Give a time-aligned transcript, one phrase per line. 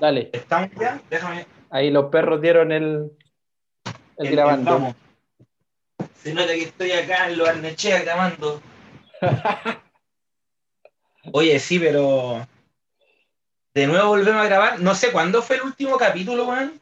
[0.00, 0.30] Dale.
[0.32, 1.00] ¿Estamos ya?
[1.08, 1.46] Déjame.
[1.70, 3.10] Ahí los perros dieron el,
[4.18, 4.72] el grabando.
[4.72, 4.94] Vamos.
[6.14, 8.60] Se nota que estoy acá en los Arnechea grabando.
[11.32, 12.46] Oye, sí, pero.
[13.74, 14.80] De nuevo volvemos a grabar.
[14.80, 16.80] No sé cuándo fue el último capítulo, weón.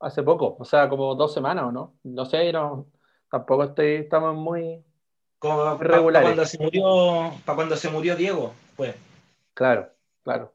[0.00, 1.94] Hace poco, o sea, como dos semanas o no.
[2.02, 2.88] No sé, no,
[3.30, 4.84] tampoco estoy, estamos muy.
[5.38, 6.22] Como Regulares.
[6.22, 8.94] pa cuando se murió, para cuando se murió Diego, fue.
[9.54, 9.92] Claro,
[10.24, 10.52] claro.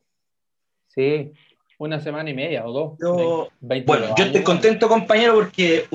[0.97, 1.31] Sí,
[1.77, 2.99] una semana y media o dos.
[2.99, 3.49] Yo-
[3.85, 5.85] Bueno, yo estoy contento, compañero, porque,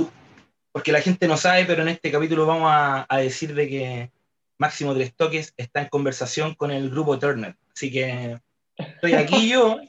[0.70, 4.10] porque la gente no sabe, pero en este capítulo vamos a, a decir de que
[4.58, 7.56] Máximo Tres Toques está en conversación con el grupo Turner.
[7.74, 8.38] Así que
[8.78, 9.80] estoy aquí yo,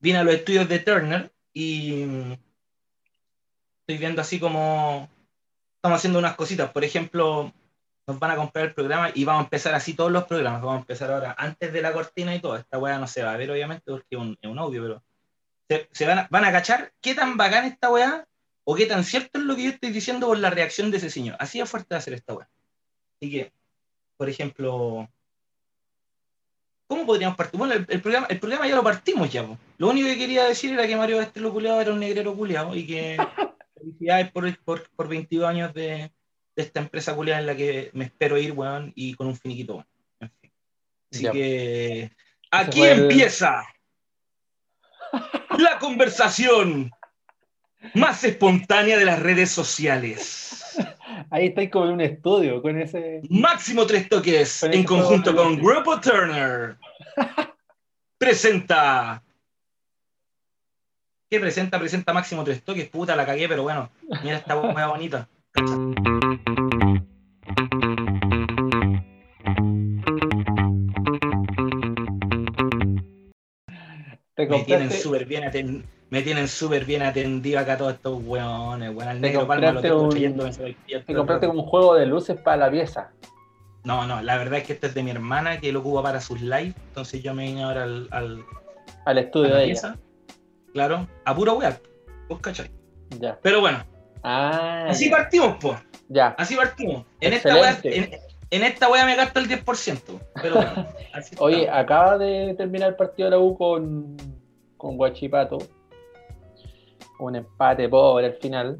[0.00, 2.02] vine a los estudios de Turner y
[3.80, 5.08] estoy viendo así como
[5.76, 6.70] estamos haciendo unas cositas.
[6.72, 7.52] Por ejemplo,
[8.06, 10.60] nos van a comprar el programa y vamos a empezar así todos los programas.
[10.60, 12.56] Vamos a empezar ahora antes de la cortina y todo.
[12.56, 15.02] Esta weá no se va a ver, obviamente, porque es un, es un audio, pero
[15.68, 18.26] se, se van, a, van a cachar qué tan bacán esta weá
[18.64, 21.10] o qué tan cierto es lo que yo estoy diciendo por la reacción de ese
[21.10, 21.36] señor.
[21.38, 22.48] Así de fuerte a ser esta weá.
[23.20, 23.52] Así que,
[24.16, 25.08] por ejemplo,
[26.88, 27.58] ¿cómo podríamos partir?
[27.58, 29.46] Bueno, el, el programa, el programa ya lo partimos ya.
[29.46, 29.56] po.
[29.78, 32.84] Lo único que quería decir era que Mario Estrelo Culeado era un negrero culeado y
[32.84, 33.16] que
[33.76, 36.10] felicidades por, por, por 22 años de,
[36.54, 39.74] de esta empresa culeada en la que me espero ir, weón, y con un finiquito,
[39.76, 39.86] weón.
[40.20, 40.52] En fin.
[41.12, 41.32] Así Ya.
[41.32, 42.12] que
[42.50, 43.62] aquí el- empieza
[45.58, 46.90] la conversación
[47.94, 50.48] más espontánea de las redes sociales.
[51.30, 53.20] Ahí estáis como en un estudio con ese.
[53.28, 56.76] Máximo Tres Toques, Con en conjunto con Grupo Turner,
[58.18, 59.22] presenta.
[61.30, 61.78] ¿Qué presenta?
[61.78, 62.88] Presenta Máximo Tres Toques.
[62.88, 63.90] Puta, la cagué, pero bueno,
[64.22, 65.28] mira esta hueá bonita.
[74.46, 75.84] Te Me tienen súper bien atendido.
[76.10, 79.08] Me tienen súper bien atendido acá todos estos hueones, weón.
[79.08, 82.56] Al negro palma lo tengo un- trayendo, te compraste como un juego de luces para
[82.58, 83.12] la pieza.
[83.84, 86.20] No, no, la verdad es que este es de mi hermana que lo ocupa para
[86.20, 86.74] sus lives.
[86.88, 88.08] Entonces yo me vine ahora al,
[89.06, 89.72] al, estudio de ella.
[89.72, 89.96] pieza.
[90.72, 91.80] Claro, a puro weá.
[92.28, 92.70] Vos cachai.
[93.18, 93.38] Ya.
[93.42, 93.84] Pero bueno,
[94.22, 95.16] Ah, así ya.
[95.16, 95.76] partimos, po.
[96.08, 96.28] ya.
[96.38, 97.04] Así partimos.
[97.20, 98.20] En esta, Excelente.
[98.52, 100.20] En, esta wea me gasto el 10%.
[100.40, 104.16] Pero bueno, así Oye, acaba de terminar el partido de la U con,
[104.76, 105.58] con Guachipato.
[107.18, 108.76] Un empate pobre al final.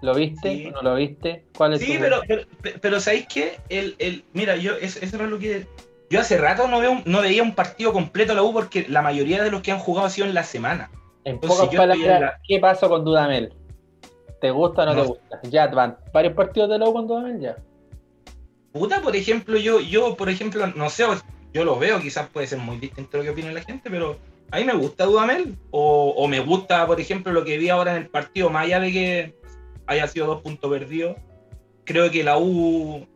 [0.00, 0.66] ¿Lo viste Sí.
[0.66, 1.44] o no lo viste?
[1.56, 2.42] ¿Cuál es Sí, pero, pero,
[2.80, 3.58] pero ¿sabéis qué?
[3.68, 5.66] El, el, mira, yo, eso, eso era lo que.
[6.10, 9.00] Yo hace rato no, veo, no veía un partido completo de la U porque la
[9.00, 10.90] mayoría de los que han jugado ha sido en la semana.
[11.24, 13.54] En Entonces, pocas palabras, la- ¿qué pasó con Dudamel?
[14.40, 15.40] ¿Te gusta o no, No te gusta?
[15.44, 17.56] Ya van varios partidos de la U con Dudamel ya.
[18.72, 21.04] Puta, por ejemplo, yo, yo, por ejemplo, no sé,
[21.52, 24.18] yo lo veo, quizás puede ser muy distinto lo que opina la gente, pero
[24.50, 27.96] a mí me gusta Dudamel, o, o me gusta, por ejemplo, lo que vi ahora
[27.96, 29.34] en el partido, más allá de que
[29.86, 31.16] haya sido dos puntos perdidos,
[31.84, 33.06] creo que la U,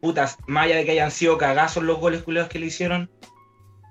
[0.00, 3.10] putas, más allá de que hayan sido cagazos los goles culeados que le hicieron,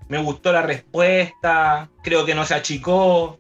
[0.10, 3.40] me gustó la respuesta, creo que no se achicó,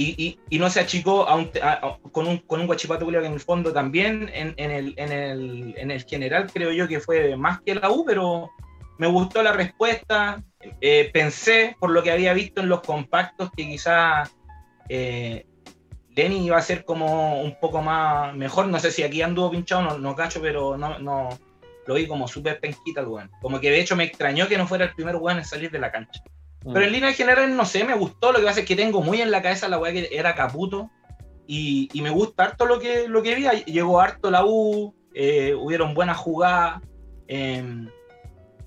[0.00, 3.40] y, no se achicó a un- a- con, un, con un guachipato que en el
[3.40, 7.74] fondo también, en, el, en, el, en el general creo yo que fue más que
[7.74, 8.50] la U, pero
[8.98, 10.42] me gustó la respuesta,
[10.80, 14.34] eh, pensé por lo que había visto en los compactos que quizás
[14.88, 15.44] eh,
[16.14, 19.82] Lenny iba a ser como un poco más mejor, no sé si aquí anduvo pinchado,
[19.82, 20.98] no, no cacho, pero no,
[21.86, 23.30] lo vi como súper penquita el.
[23.40, 25.78] Como que de hecho me extrañó que no fuera el primer weón en salir de
[25.78, 26.22] la cancha.
[26.64, 28.32] Pero en línea general, no sé, me gustó.
[28.32, 30.90] Lo que pasa es que tengo muy en la cabeza la weá que era Caputo.
[31.46, 33.46] Y, y me gusta harto lo que, lo que vi.
[33.66, 36.82] Llegó harto la U, eh, hubieron buenas jugadas.
[37.26, 37.88] eh,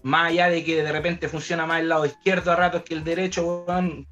[0.03, 3.03] más allá de que de repente funciona más el lado izquierdo a ratos que el
[3.03, 3.65] derecho,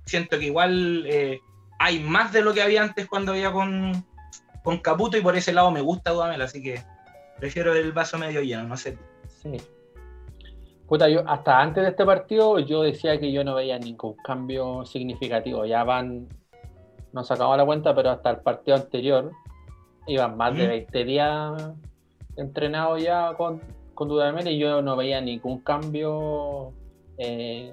[0.06, 1.40] siento que igual eh,
[1.80, 4.06] hay más de lo que había antes cuando había con,
[4.64, 5.18] con Caputo.
[5.18, 6.84] Y por ese lado me gusta Dudamel, así que
[7.38, 8.98] prefiero el vaso medio lleno, no sé.
[9.42, 9.58] Sí.
[10.90, 14.84] Puta, yo hasta antes de este partido yo decía que yo no veía ningún cambio
[14.86, 15.63] significativo.
[15.66, 16.28] Ya van,
[17.13, 19.31] no sacaba la cuenta, pero hasta el partido anterior
[20.08, 20.69] iban más de Ujú.
[20.72, 21.72] 20 días
[22.38, 23.62] entrenados ya con,
[23.94, 26.74] con Dudamel y yo no veía ningún cambio
[27.19, 27.72] eh,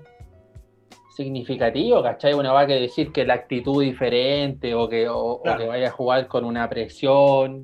[1.09, 2.35] significativo, ¿cachai?
[2.35, 6.27] Uno va a decir que la actitud diferente o que, o- que vaya a jugar
[6.29, 7.63] con una presión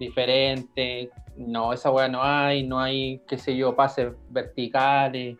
[0.00, 1.10] diferente.
[1.36, 5.36] No, esa weá no hay, no hay, qué sé yo, pases verticales.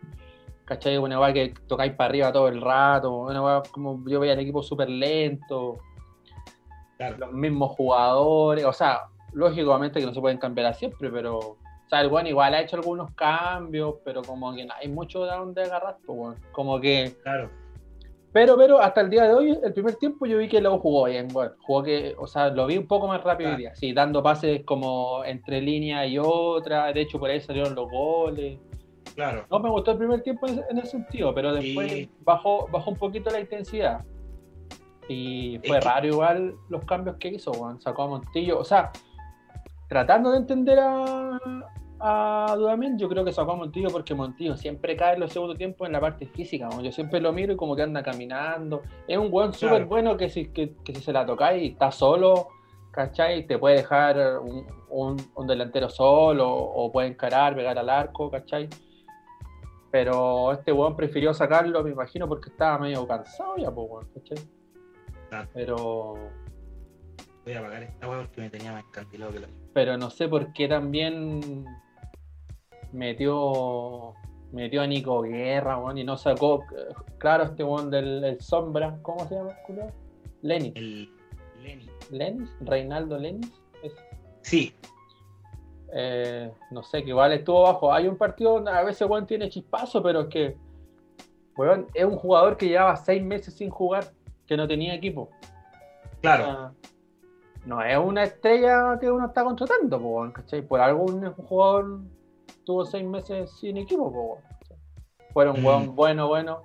[0.65, 0.97] ¿Cachai?
[0.97, 3.13] Una weá que tocáis para arriba todo el rato.
[3.13, 5.77] Una weá como yo veía el equipo súper lento.
[6.97, 7.17] Claro.
[7.17, 8.65] Los mismos jugadores.
[8.65, 9.03] O sea,
[9.33, 11.37] lógicamente que no se pueden cambiar a siempre, pero.
[11.37, 15.23] O sea, el weón igual ha hecho algunos cambios, pero como que no hay mucho
[15.23, 16.39] de dónde agarrar, pues.
[16.51, 17.49] Como que Claro.
[18.35, 21.05] Pero, pero hasta el día de hoy, el primer tiempo yo vi que luego jugó
[21.05, 23.93] bien, bueno, jugó que, o sea, lo vi un poco más rápido hoy día, sí,
[23.93, 28.59] dando pases como entre línea y otra, de hecho por ahí salieron los goles.
[29.15, 29.45] Claro.
[29.49, 32.91] No me gustó el primer tiempo en ese, en ese sentido, pero después bajó, bajó
[32.91, 34.03] un poquito la intensidad.
[35.07, 37.79] Y fue Es que- raro igual los cambios que hizo, weón.
[37.79, 38.59] Sacó a Montillo.
[38.59, 38.91] O sea,
[39.87, 41.39] tratando de entender a,
[42.07, 45.57] a Dudamel, yo creo que sacó a Montillo porque Montillo siempre cae en los segundos
[45.57, 46.69] tiempos en la parte física.
[46.81, 48.81] Yo siempre lo miro y como que anda caminando.
[49.07, 49.87] Es un weón súper Claro.
[49.87, 52.49] bueno que si, que, que si se la tocáis y está solo,
[52.91, 53.47] ¿cachai?
[53.47, 58.69] Te puede dejar un, un- un delantero solo o puede encarar, pegar al arco, ¿cachai?
[59.91, 64.37] Pero este weón prefirió sacarlo, me imagino, porque estaba medio cansado ya, pues, weón, ¿cachai?
[65.29, 65.49] Claro.
[65.53, 66.13] Pero,
[67.45, 69.47] Voy a apagar esta weá porque me tenía más encandilado que la.
[69.73, 71.65] pero no sé por qué también
[72.95, 74.13] metió
[74.51, 76.63] metió a Nico Guerra, weón, y no sacó,
[77.17, 79.51] claro, este weón del el Sombra, ¿cómo se llama?
[79.67, 79.91] culiao?
[80.41, 80.73] Lenis.
[80.75, 81.09] El
[81.61, 81.89] Lenny.
[82.11, 82.49] ¿Lenis?
[82.61, 83.51] ¿Reinaldo Lenis?
[83.83, 83.93] Es-
[84.41, 84.73] Sí,
[85.91, 87.91] eh, no sé, que igual estuvo bajo.
[87.91, 90.57] Hay un partido donde a veces weón tiene chispazo, pero es que
[91.57, 94.11] weón, es un jugador que llevaba seis meses sin jugar,
[94.45, 95.29] que no tenía equipo.
[96.21, 96.43] claro.
[96.43, 96.71] O sea,
[97.65, 100.61] no es una estrella que uno está contratando, weón, ¿cachai?
[100.61, 101.99] Por algo un jugador
[102.65, 104.39] tuvo seis meses sin equipo, po.
[105.33, 105.65] Fueron Mm.
[105.65, 106.61] weón bueno, bueno.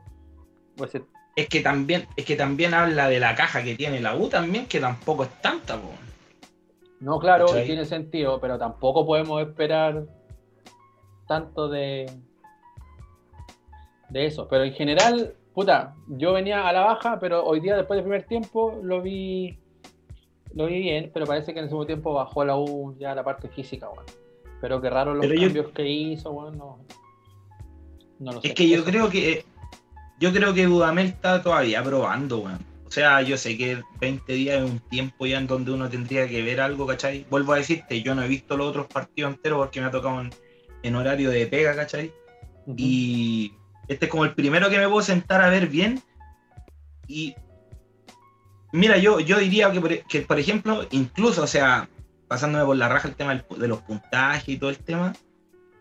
[0.76, 1.02] Pues, eh,
[1.36, 4.66] Es que también, es que también habla de la caja que tiene la U también,
[4.66, 5.90] que tampoco es tanta, po.
[7.00, 10.04] no, claro, tiene sentido, pero tampoco podemos esperar
[11.26, 12.10] tanto de,
[14.10, 14.46] de eso.
[14.48, 18.24] Pero en general, puta, yo venía a la baja, pero hoy día, después del primer
[18.26, 19.56] tiempo, lo vi
[20.52, 23.22] lo vi bien, pero parece que en el segundo tiempo bajó la U ya la
[23.22, 24.04] parte física, weón.
[24.60, 26.78] Pero qué raro los Pero yo- cambios que hizo, weón, no,
[28.18, 28.48] no lo sé.
[28.48, 28.84] Es que yo Eso.
[28.84, 29.44] creo que
[30.18, 32.58] yo creo que Dudamel está todavía probando, weón.
[32.86, 36.28] O sea, yo sé que 20 días es un tiempo ya en donde uno tendría
[36.28, 37.24] que ver algo, ¿cachai?
[37.30, 40.20] Vuelvo a decirte, yo no he visto los otros partidos enteros porque me ha tocado
[40.20, 40.30] en,
[40.82, 42.12] en horario de pega, ¿cachai?
[42.76, 43.52] Y
[43.88, 46.02] este es como el primero que me puedo sentar a ver bien.
[47.06, 47.34] Y
[48.72, 51.88] mira, yo, yo diría que por, que, por ejemplo, incluso, o sea,
[52.30, 55.12] pasándome por la raja el tema de los puntajes y todo el tema,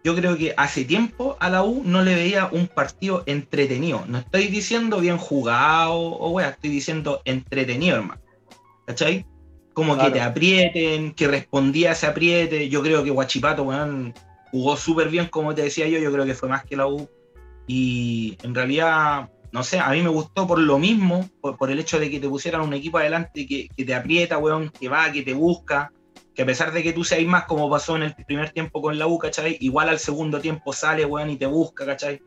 [0.03, 4.03] yo creo que hace tiempo a la U no le veía un partido entretenido.
[4.07, 8.19] No estoy diciendo bien jugado o wea, estoy diciendo entretenido, hermano.
[8.87, 9.27] ¿Cachai?
[9.73, 10.11] Como Claro.
[10.11, 12.67] que te aprieten, que respondía a ese apriete.
[12.67, 14.15] Yo creo que Guachipato, weón,
[14.49, 15.99] jugó súper bien, como te decía yo.
[15.99, 17.07] Yo creo que fue más que la U.
[17.67, 21.77] Y en realidad, no sé, a mí me gustó por lo mismo, por, por el
[21.77, 25.11] hecho de que te pusieran un equipo adelante que, que te aprieta, weón, que va,
[25.11, 25.91] que te busca,
[26.39, 28.97] que a pesar de que tú seas más como pasó en el primer tiempo con
[28.97, 29.57] la U, ¿cachai?
[29.59, 32.21] Igual al segundo tiempo sale, weón, y te busca, ¿cachai?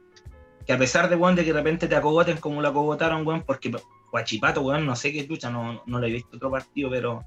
[0.66, 3.40] Que a pesar de, weón, de que de repente te acogoten como lo acogotaron, weón,
[3.40, 3.72] porque
[4.10, 7.24] Guachipato, weón, no sé qué lucha, no, no lo he visto otro partido, pero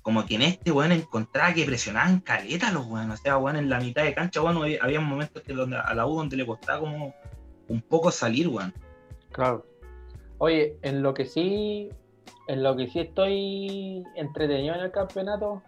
[0.00, 3.68] como que en este, weón, encontraba que presionaban caleta los weón, o sea, weón, en
[3.68, 6.78] la mitad de cancha, weón, había, momentos que donde, a la U donde le costaba
[6.78, 7.16] como
[7.66, 8.72] un poco salir, weón.
[9.32, 9.66] Claro.
[10.38, 11.88] Oye, en lo que sí,
[12.46, 15.64] en lo que sí estoy entretenido en el campeonato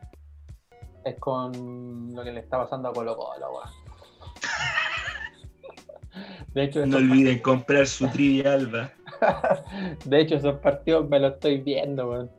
[1.04, 3.68] es con lo que le está pasando a Colo Colo, weón.
[6.54, 8.90] De hecho, No olviden comprar su trivia alba.
[10.04, 12.30] De hecho, esos partidos me los estoy viendo, weón.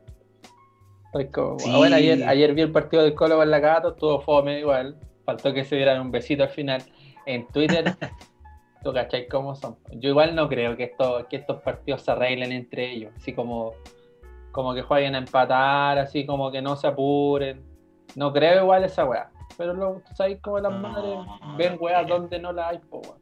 [1.05, 1.71] Estoy como- Sí.
[1.75, 4.97] Bueno, ayer, ayer vi el partido del Colo con la Gato, estuvo fome igual.
[5.25, 6.81] Faltó que se dieran un besito al final.
[7.25, 7.85] En Twitter,
[8.83, 9.77] tú cachai cómo son.
[9.91, 13.13] Yo igual no creo que, esto, que estos partidos se arreglen entre ellos.
[13.15, 13.73] Así como,
[14.51, 17.63] como que jueguen a empatar, así como que no se apuren.
[18.15, 19.29] No creo igual esa weá.
[19.57, 21.17] Pero lo, tú sabes como las madres
[21.57, 22.05] ven creo.
[22.07, 23.17] donde no la hay, po, weón.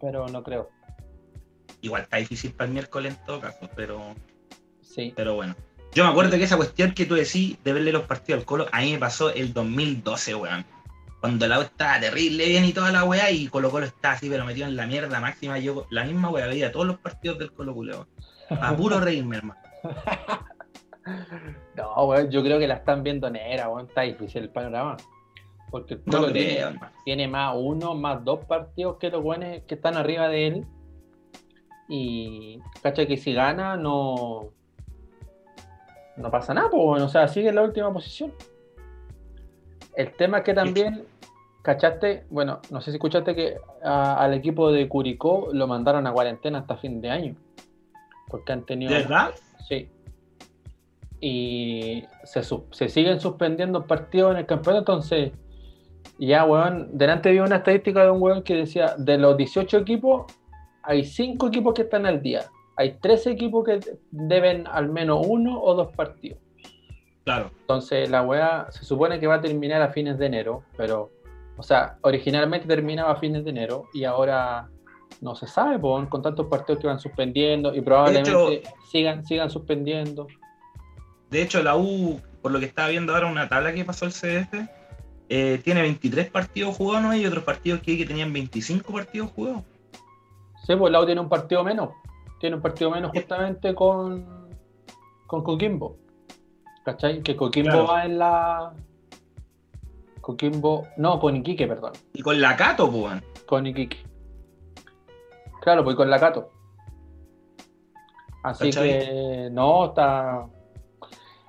[0.00, 0.70] Pero no creo.
[1.80, 4.00] Igual está difícil para el miércoles en todo caso, pero,
[4.80, 5.12] Sí.
[5.16, 5.54] pero bueno.
[5.92, 8.66] Yo me acuerdo que esa cuestión que tú decís de verle los partidos al Colo,
[8.72, 10.64] a mí me pasó el 2012, weón.
[11.20, 14.28] Cuando la U estaba terrible bien y toda la weá, y Colo Colo estaba así,
[14.28, 15.58] pero metido en la mierda máxima.
[15.58, 18.08] Yo la misma weá veía todos los partidos del Colo Colo.
[18.50, 19.60] A puro reírme, hermano.
[21.76, 23.86] No, weón, yo creo que la están viendo negra, weón.
[23.88, 24.96] Está difícil el panorama.
[25.70, 26.26] Porque el No
[27.04, 30.66] tiene, más uno, más dos partidos que los buenos que están arriba de él.
[31.88, 34.50] Y cacha que si gana, no.
[36.16, 38.32] No pasa nada, pues, bueno, o sea, sigue en la última posición.
[39.96, 41.04] El tema es que también,
[41.62, 46.12] cachaste, bueno, no sé si escuchaste que a- al equipo de Curicó lo mandaron a
[46.12, 47.36] cuarentena hasta fin de año.
[48.28, 48.92] Porque han tenido.
[48.92, 49.34] ¿De verdad?
[49.68, 49.88] Sí.
[51.26, 55.32] Y se, se siguen suspendiendo partidos en el campeonato, entonces
[56.18, 60.30] ya, weón, delante vi una estadística de un weón que decía, de los 18 equipos,
[60.82, 62.42] hay 5 equipos que están al día.
[62.76, 66.40] hay tres equipos que deben al menos uno o dos partidos.
[67.24, 67.50] Claro.
[67.60, 71.10] Entonces la weá se supone que va a terminar a fines de enero, pero,
[71.56, 74.68] o sea, originalmente terminaba a fines de enero y ahora
[75.22, 80.26] no se sabe, po, con tantos partidos que van suspendiendo y probablemente sigan, sigan suspendiendo.
[81.30, 84.12] De hecho, la U, por lo que estaba viendo ahora una tabla que pasó el
[84.12, 84.68] CDF,
[85.28, 87.16] eh, tiene 23 partidos jugados ¿no?
[87.16, 89.62] y otros partidos que, que tenían 25 partidos jugados.
[90.66, 91.90] Sí, pues la U tiene un partido menos.
[92.40, 94.48] Tiene un partido menos justamente con,
[95.26, 95.96] con Coquimbo.
[96.84, 97.22] ¿Cachai?
[97.22, 98.72] Que Coquimbo va en la.
[100.20, 100.86] Coquimbo.
[100.96, 101.92] No, con Iquique, perdón.
[102.12, 103.22] Y con la Cato, pues.
[103.46, 104.04] Con Iquique.
[105.62, 106.50] Claro, pues con la Cato.
[108.42, 110.46] Así que no, está.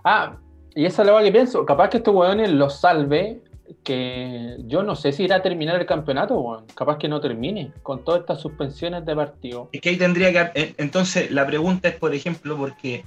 [0.05, 0.38] Ah,
[0.75, 1.65] y esa es la que pienso.
[1.65, 3.41] Capaz que estos hueones los salve.
[3.83, 6.63] Que yo no sé si irá a terminar el campeonato.
[6.75, 9.69] Capaz que no termine con todas estas suspensiones de partido.
[9.71, 10.62] Es que ahí tendría que.
[10.62, 13.03] Eh, entonces, la pregunta es, por ejemplo, porque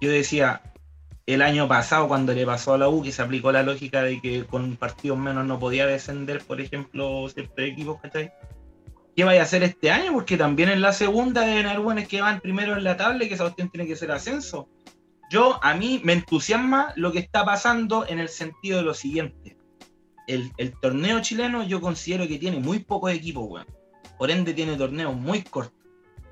[0.00, 0.60] yo decía,
[1.26, 4.20] el año pasado cuando le pasó a la U, que se aplicó la lógica de
[4.20, 8.32] que con partidos menos no podía descender, por ejemplo, ciertos equipos, ¿cachai?
[9.14, 10.12] ¿Qué vaya a hacer este año?
[10.12, 13.28] Porque también en la segunda deben haber buenos que van primero en la tabla y
[13.28, 14.68] que esa cuestión tiene que ser ascenso.
[15.30, 19.56] Yo, a mí me entusiasma lo que está pasando en el sentido de lo siguiente.
[20.26, 23.66] El, torneo chileno yo considero que tiene muy pocos equipos, weón.
[24.18, 25.84] Por ende tiene torneos muy cortos.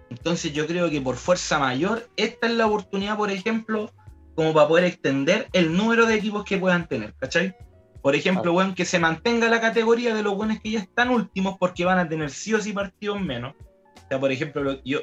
[0.08, 3.90] Entonces yo creo que por fuerza mayor, esta es la oportunidad, por ejemplo,
[4.34, 7.54] como para poder extender el número de equipos que puedan tener, ¿cachai?
[8.02, 11.56] Por ejemplo, bueno, que se mantenga la categoría de los buenos que ya están últimos
[11.58, 13.54] porque van a tener sí o sí partidos menos.
[13.54, 15.00] O sea, por ejemplo, yo,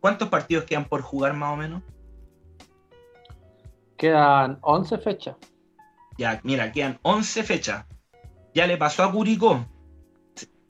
[0.00, 1.82] ¿cuántos partidos quedan por jugar más o menos?
[4.02, 5.36] Quedan 11 fechas.
[6.18, 7.86] Ya, mira, quedan 11 fechas.
[8.52, 9.64] Ya le pasó a Curicó.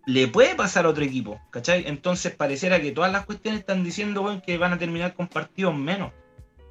[0.05, 1.85] Le puede pasar a otro equipo, ¿cachai?
[1.87, 5.75] Entonces pareciera que todas las cuestiones están diciendo, bueno, que van a terminar con partidos
[5.75, 6.12] menos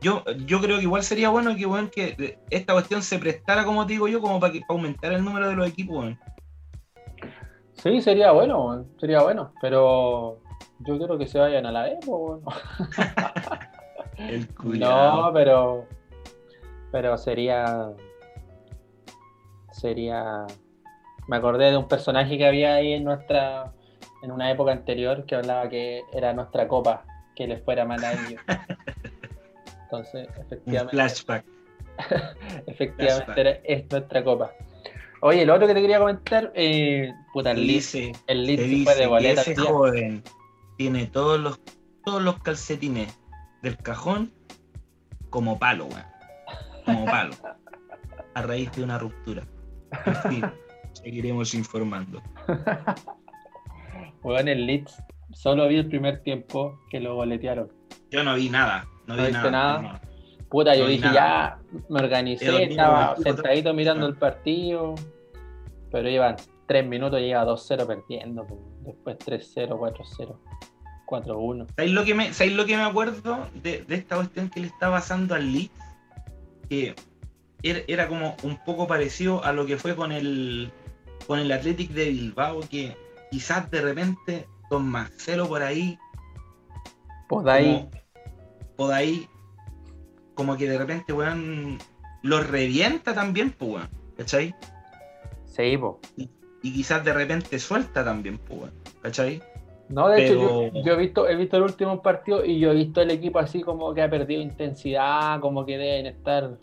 [0.02, 3.86] yo, yo creo que igual sería bueno que, bueno, que esta cuestión se prestara, como
[3.86, 6.16] te digo yo, como para, que, aumentar el número de los equipos.
[7.74, 10.40] Sí, sería bueno, sería bueno, pero
[10.80, 12.42] yo creo que se vayan a la Evo.
[14.18, 14.48] el
[14.80, 15.86] no, pero,
[16.92, 17.92] pero sería,
[19.72, 20.46] sería,
[21.28, 23.74] me acordé de un personaje que había ahí en nuestra,
[24.22, 27.06] en una época anterior que hablaba que era nuestra copa,
[27.36, 28.42] que les fuera mal a ellos.
[29.84, 30.92] Entonces, efectivamente.
[30.92, 31.46] flashback.
[32.68, 34.52] efectivamente es nuestra copa.
[35.22, 39.42] Oye, lo otro que te quería comentar, eh, puta, el Lice, el fue de boleta.
[39.42, 40.24] Ese joven
[40.78, 41.60] tiene todos los,
[42.04, 43.20] todos los calcetines
[43.62, 44.32] del cajón
[45.30, 46.11] como palo, weón.
[46.94, 47.34] Como palo.
[48.34, 49.44] a raíz de una ruptura.
[50.06, 50.46] En fin,
[50.94, 52.22] seguiremos informando.
[54.24, 55.02] Bueno, el Leeds
[55.34, 57.72] solo vi el primer tiempo que lo boletearon.
[58.12, 58.86] Yo no vi nada.
[59.08, 60.00] No, vi nada.
[60.50, 61.58] Puta, yo dije, ya
[61.90, 64.96] me organicé, estaba sentadito mirando el partido,
[65.92, 66.36] pero iban
[66.68, 68.46] 3 minutos y iba 2-0 perdiendo,
[68.82, 70.38] después 3-0, 4-0,
[71.06, 71.68] 4-1.
[71.74, 74.92] ¿Sabéis lo, que me, ¿Sabéis lo que me acuerdo de, esta cuestión que le está
[74.92, 75.72] pasando al Leeds?
[76.72, 76.96] Que
[77.64, 80.72] era, como un poco parecido a lo que fue con el,
[81.28, 82.96] con el Athletic de Bilbao, que
[83.30, 86.00] quizás de repente con Marcelo por ahí.
[87.44, 87.90] De ahí
[88.88, 89.30] de ahí,
[90.34, 91.78] como que de repente, weón,
[92.22, 94.56] lo revienta también, pues, weón, ¿cachai?
[95.46, 95.78] Sí,
[96.18, 96.30] Y,
[96.74, 99.42] quizás de repente suelta también, pues, ¿cachai?
[99.92, 103.02] No, de hecho, yo, he visto, he visto el último partido y yo he visto
[103.02, 106.58] el equipo así como que ha perdido intensidad, como que deben estar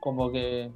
[0.00, 0.70] como que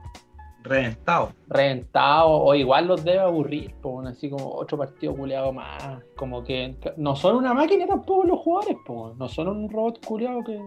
[0.62, 1.32] reventado.
[1.49, 6.02] Reventado, o igual los debe aburrir, pues, así como otro partido culeado más.
[6.16, 10.42] Como que no son una máquina tampoco los jugadores, pues, no son un robot culeado
[10.44, 10.61] que.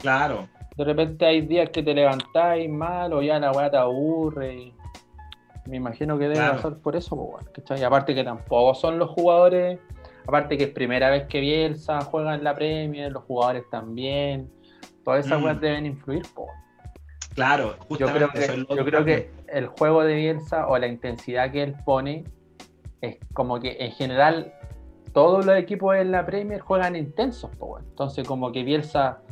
[0.00, 0.48] Claro.
[0.76, 4.72] De repente hay días que te levantáis mal o ya la weá te aburre.
[5.66, 9.80] Me imagino que debe pasar por eso, pues, Y aparte que tampoco son los jugadores.
[10.28, 14.50] Aparte que es primera vez que Bielsa juega en la Premier, los jugadores también.
[15.02, 15.58] Todas esas mm.
[15.58, 16.50] deben influir, pues.
[17.34, 22.24] Claro, justamente yo creo, que, el juego de Bielsa o la intensidad que él pone
[23.00, 24.52] es como que en general
[25.14, 27.50] todos los equipos en la Premier juegan intensos.
[27.78, 29.22] Entonces como que Bielsa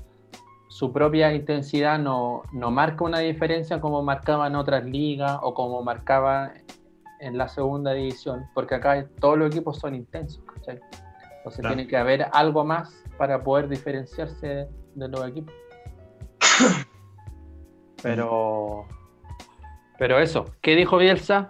[0.69, 6.55] su propia intensidad no, marca una diferencia como marcaba en otras ligas o como marcaba
[7.21, 10.46] en la segunda división, porque acá todos los equipos son intensos.
[10.69, 15.55] Entonces tiene que haber algo más para poder diferenciarse de los equipos.
[18.03, 18.87] Pero.
[19.99, 21.49] Pero eso, ¿qué dijo Bielsa?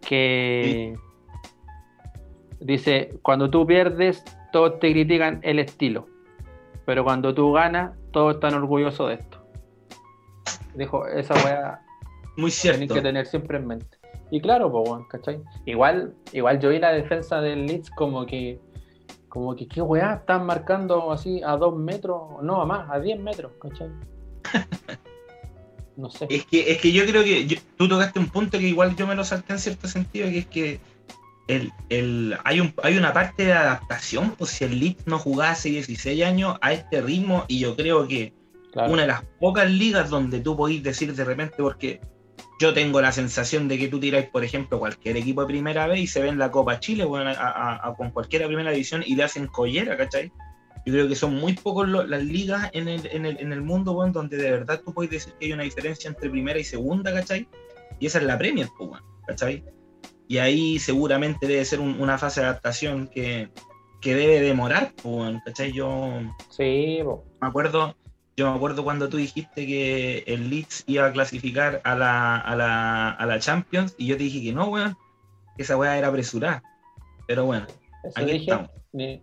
[0.00, 0.96] Que.
[2.60, 6.06] Dice: cuando tú pierdes, todos te critican el estilo.
[6.86, 9.46] Pero cuando tú ganas, todos están orgullosos de esto.
[10.74, 11.80] Dijo, esa weá
[12.36, 12.94] Muy cierto.
[12.94, 13.95] que tener siempre en mente.
[14.30, 15.40] Y claro, pues, ¿cachai?
[15.66, 18.58] Igual, igual yo vi la defensa del Leeds como que,
[19.28, 23.20] como que, qué weá, están marcando así a dos metros, no, a más, a 10
[23.20, 23.88] metros, ¿cachai?
[25.96, 26.26] No sé.
[26.28, 29.06] Es que, es que yo creo que yo- tú tocaste un punto que igual yo
[29.06, 30.80] me lo salté en cierto sentido, que es que
[31.48, 35.52] el, el- hay, un, hay una parte de adaptación, pues si el Leeds no jugaba
[35.52, 38.34] hace 16 años a este ritmo, y yo creo que
[38.72, 38.92] Claro.
[38.92, 41.98] una de las pocas ligas donde tú podís decir de repente, porque
[42.58, 46.00] yo tengo la sensación de que tú tiráis, por ejemplo, cualquier equipo de primera vez
[46.00, 49.02] y se ve en la Copa Chile, bueno, a- a- a- con cualquiera primera división
[49.06, 50.32] y le hacen collera, ¿cachai?
[50.86, 53.60] Yo creo que son muy pocos lo- las ligas en el, en, el, en el
[53.60, 56.64] mundo, weón, donde de verdad tú puedes decir que hay una diferencia entre primera y
[56.64, 57.48] segunda, ¿cachai?
[57.98, 59.64] Y esa es la Premier, pues, ¿cachai?
[60.28, 63.48] Y ahí seguramente debe ser un- una fase de adaptación que,
[64.00, 65.72] que debe demorar, pues, ¿cachai?
[65.72, 66.20] Yo
[66.50, 67.00] Sí,
[67.40, 67.96] me acuerdo,
[68.36, 72.54] yo me acuerdo cuando tú dijiste que el Leeds iba a clasificar a la, a
[72.54, 74.94] la, a la Champions y yo te dije que no, weón,
[75.56, 76.62] que esa weá era apresurada.
[77.26, 77.66] Pero bueno,
[78.04, 78.70] Eso aquí dije, estamos.
[78.92, 79.22] ni,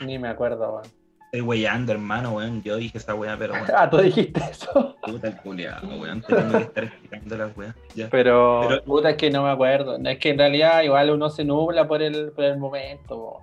[0.00, 0.86] ni me acuerdo, weón.
[1.32, 2.62] Estoy weyando, hermano, weón.
[2.62, 4.96] Yo dije esa weá, pero bueno, Ah, tú dijiste eso.
[5.02, 6.22] puta el culiado, weón.
[6.22, 7.74] Te tengo que estar explicando las weas.
[7.96, 8.08] Ya.
[8.10, 9.98] Pero, Pero- puta, es que no me acuerdo.
[10.04, 13.08] Es que en realidad igual uno se nubla por el, por el momento.
[13.16, 13.42] po.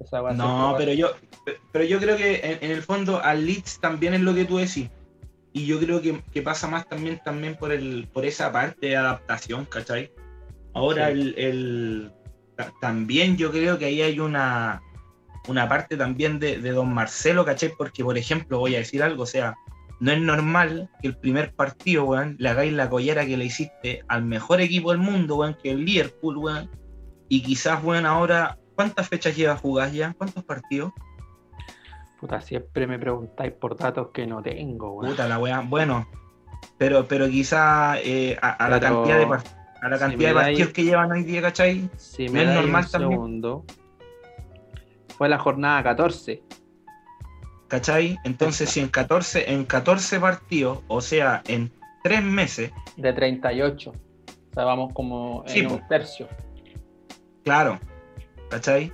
[0.00, 1.12] Esa No, pero yo,
[1.72, 4.58] pero yo creo que en, en el fondo al Leeds también es lo que tú
[4.58, 4.88] decís.
[5.52, 8.96] Y yo creo que, que pasa más también, también por, el, por esa parte de
[8.96, 10.10] adaptación, ¿cachai?
[10.74, 11.12] Ahora Sí.
[11.12, 12.12] el, el-
[12.56, 14.82] ta- también yo creo que ahí hay una,
[15.46, 17.72] una parte también de, de don Marcelo, ¿cachai?
[17.78, 19.54] Porque, por ejemplo, voy a decir algo, o sea,
[20.00, 24.02] no es normal que el primer partido, weón, le hagáis la collera que le hiciste
[24.08, 26.68] al mejor equipo del mundo, weón, que el Liverpool, weón.
[27.28, 30.14] Y quizás, weón, ahora, ¿cuántas fechas lleva jugadas ya?
[30.16, 30.92] ¿Cuántos partidos?
[32.20, 35.10] Puta, siempre me preguntáis por datos que no tengo, weón.
[35.12, 35.60] Puta la weá.
[35.60, 36.06] Bueno,
[36.78, 41.12] pero, pero quizá eh, a, a la cantidad de, a la si partidos que llevan
[41.12, 41.90] hoy día, ¿cachai?
[41.96, 43.10] Si me es normal un también.
[43.12, 43.64] segundo.
[45.18, 46.42] Fue la jornada 14.
[47.68, 48.18] ¿Cachai?
[48.24, 53.90] Entonces, si en 14, en 14 partidos, o sea, en 3 meses, de 38.
[53.90, 56.28] O sea, vamos como en Sí, un tercio.
[57.42, 57.78] claro,
[58.50, 58.92] ¿cachai?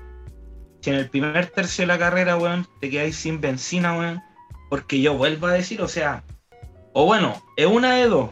[0.81, 4.21] Si en el primer tercio de la carrera, weón, te quedáis sin benzina, weón,
[4.69, 6.23] porque yo vuelvo a decir, o sea,
[6.93, 8.31] o bueno, es una de dos,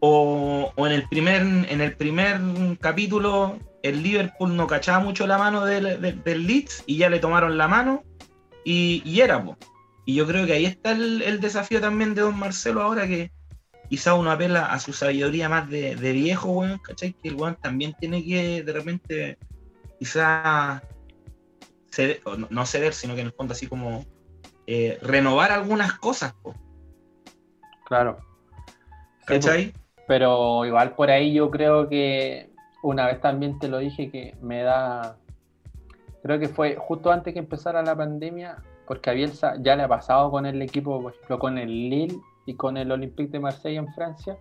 [0.00, 2.40] o, o en el primer en el primer
[2.80, 7.18] capítulo el Liverpool no cachaba mucho la mano del, del- del Leeds y ya le
[7.20, 8.02] tomaron la mano
[8.64, 9.56] y, y era, po.
[10.04, 13.30] Y yo creo que ahí está el, el desafío también de Don Marcelo ahora que
[13.88, 17.12] quizá uno apela a su sabiduría más de, de viejo, weón, ¿cachai?
[17.12, 19.38] Que el weón también tiene que de repente
[19.98, 20.82] quizá
[21.90, 24.04] ceder, o no, ceder, sino que en el fondo así como
[24.66, 26.54] eh, renovar algunas cosas, po,
[27.88, 28.18] Claro.
[29.26, 29.34] Po.
[30.06, 32.50] pero igual por ahí yo creo que
[32.82, 35.16] una vez también te lo dije que me da.
[36.22, 38.56] Creo que fue justo antes que empezara la pandemia,
[38.86, 42.20] porque a Bielsa ya le ha pasado con el equipo, por ejemplo, con el Lille
[42.46, 44.36] y con el Olympique de Marsella en Francia,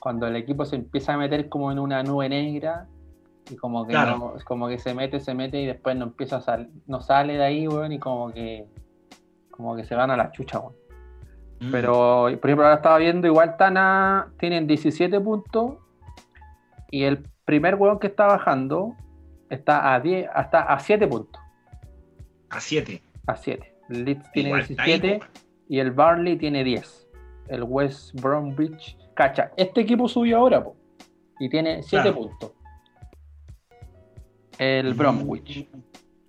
[0.00, 2.88] cuando el equipo se empieza a meter como en una nube negra
[3.50, 4.18] y como que Claro.
[4.18, 7.34] no- como que se mete, se mete y después no empieza a sal- no sale
[7.36, 8.66] de ahí, weón, y como que
[9.50, 10.74] como que se gana la chucha, weón.
[11.60, 11.70] Mm.
[11.70, 15.74] Pero, por ejemplo, ahora estaba viendo, igual Tana tienen 17 puntos
[16.90, 18.94] y el primer hueón que está bajando
[19.50, 21.40] está a 10, hasta a 7 puntos.
[22.48, 23.02] a 7.
[23.26, 23.74] A 7.
[23.90, 25.40] El Leeds tiene Igual está ahí, 17 po.
[25.68, 27.08] y el Barley tiene 10.
[27.48, 28.96] El West Bromwich.
[29.14, 30.74] Cacha, este equipo subió ahora po,
[31.38, 32.16] y tiene 7 Claro.
[32.16, 32.52] puntos.
[34.60, 35.66] El Bromwich,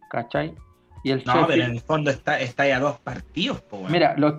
[0.10, 0.56] ¿cachai?
[1.04, 3.84] Y el No, pero en el fondo está, está ahí a dos partidos, po.
[3.89, 4.36] Mira, los,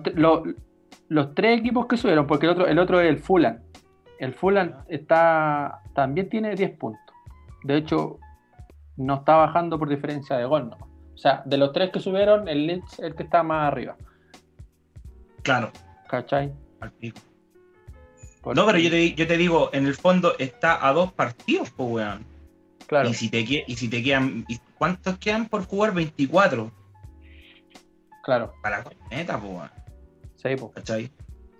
[1.09, 3.59] los tres equipos que subieron, porque el otro, el otro es el Fulham.
[4.17, 7.01] El Fulham está, también tiene 10 puntos.
[7.63, 8.17] De hecho,
[8.97, 10.69] no está bajando por diferencia de gol.
[10.69, 10.77] ¿no?
[11.13, 13.95] O sea, de los tres que subieron, el Leeds es el que está más arriba.
[15.43, 15.71] Claro,
[16.07, 16.51] ¿Cachai?
[16.79, 17.13] Porque-
[18.59, 21.85] No, pero yo te, yo te digo, en el fondo está a dos partidos, po,
[21.85, 22.32] weón.
[22.93, 24.45] Claro, Y si te, y si te quedan.
[24.47, 25.93] y ¿Cuántos quedan por jugar?
[25.95, 26.71] 24.
[28.23, 28.53] claro.
[28.61, 29.71] Para la po, weón.
[30.35, 30.71] Sí, po.
[30.71, 31.11] ¿Cachai?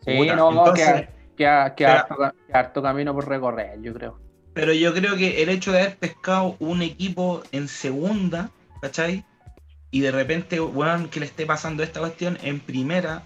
[0.05, 3.81] Sí, Puta, no, entonces- queda, queda- queda Pero- harto, ca- queda harto camino por recorrer,
[3.81, 4.19] yo creo.
[4.53, 9.25] Pero yo creo que el hecho de haber pescado un equipo en segunda, ¿cachai?
[9.89, 13.23] Y de repente, weón, que le esté pasando esta cuestión en primera,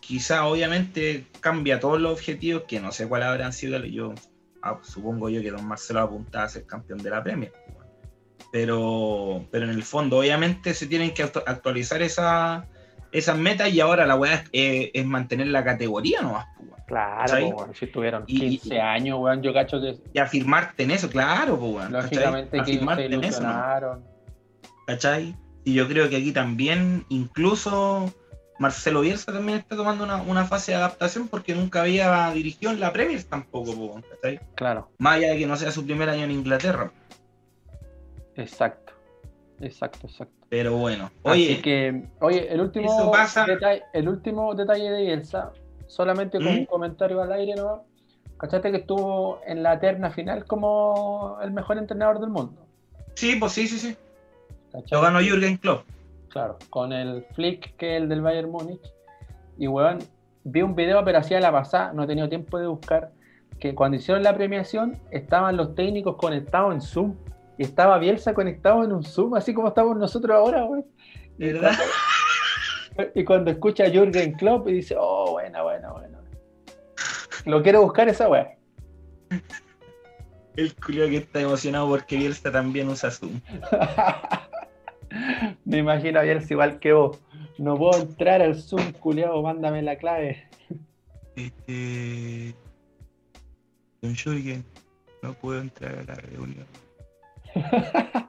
[0.00, 3.78] quizá obviamente cambia todos los objetivos, que no sé cuáles habrán sido.
[3.84, 4.14] Yo
[4.82, 7.52] supongo yo que Don Marcelo apuntaba a ser campeón de la Premier.
[8.52, 12.66] Pero, pero en el fondo, obviamente, se tienen que actualizar esa,
[13.12, 16.46] esas metas y ahora la weá es, es mantener la categoría nomás.
[16.56, 16.70] pues.
[16.86, 21.58] Claro, si estuvieron Y- 15 años, weón, yo cacho que Y afirmarte en eso, claro,
[21.58, 23.04] pues, lógicamente que se en eso, ¿no?
[23.16, 24.04] ilusionaron.
[24.86, 25.36] ¿cachai?
[25.64, 28.14] Y yo creo que aquí también, incluso
[28.58, 32.80] Marcelo Bielsa también está tomando una, una fase de adaptación porque nunca había dirigido en
[32.80, 34.40] la Premier tampoco, ¿cachai?
[34.54, 36.90] Claro, Más allá de que no sea su primer año en Inglaterra.
[38.36, 38.92] exacto.
[39.60, 40.34] Exacto, exacto.
[40.50, 45.50] Pero bueno, Así oye, que, oye, el último, pasa- detalle, el último detalle de Bielsa,
[45.86, 46.58] solamente con ¿Mm?
[46.58, 47.84] un comentario al aire, ¿no?
[48.38, 52.66] ¿Cachaste que estuvo en la terna final como el mejor entrenador del mundo?
[53.14, 53.96] sí, pues sí, sí, sí.
[54.90, 55.86] Lo ganó Jürgen Klopp.
[56.36, 58.92] Claro, con el Flick, que es el del Bayern Múnich.
[59.56, 60.00] Y weón,
[60.44, 63.10] vi un video, pero hacía la pasada, no he tenido tiempo de buscar,
[63.58, 67.14] que cuando hicieron la premiación estaban los técnicos conectados en Zoom.
[67.56, 70.84] Y estaba Bielsa conectado en un Zoom, así como estamos nosotros ahora, weón.
[71.38, 71.70] Y ¿Verdad?
[72.96, 76.18] cuando- Y cuando escucha a Jürgen Klopp y dice, oh, buena, buena, buena.
[77.46, 78.56] Lo quiero buscar esa weá.
[80.54, 83.40] El culio que está emocionado porque Bielsa también usa Zoom.
[85.64, 87.18] Me imagino a Bielsa igual que vos.
[87.58, 90.48] No puedo entrar al Zoom, culiao, mándame la clave.
[91.36, 92.54] Este.
[94.02, 94.64] Don Jürgen,
[95.22, 96.66] no puedo entrar a la reunión.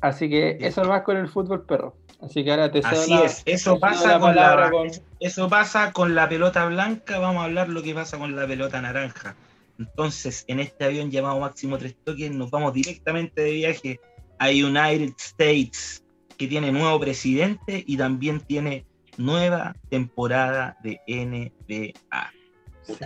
[0.00, 1.96] Así que eso más con el fútbol perro.
[2.20, 4.90] Así que ahora te Así la- es, eso pasa la con la, con-
[5.20, 8.80] eso pasa con la pelota blanca, vamos a hablar lo que pasa con la pelota
[8.80, 9.34] naranja.
[9.78, 14.00] Entonces, en este avión llamado Máximo Tres Toques, nos vamos directamente de viaje
[14.38, 16.02] a United States,
[16.36, 22.32] que tiene nuevo presidente y también tiene nueva temporada de NBA.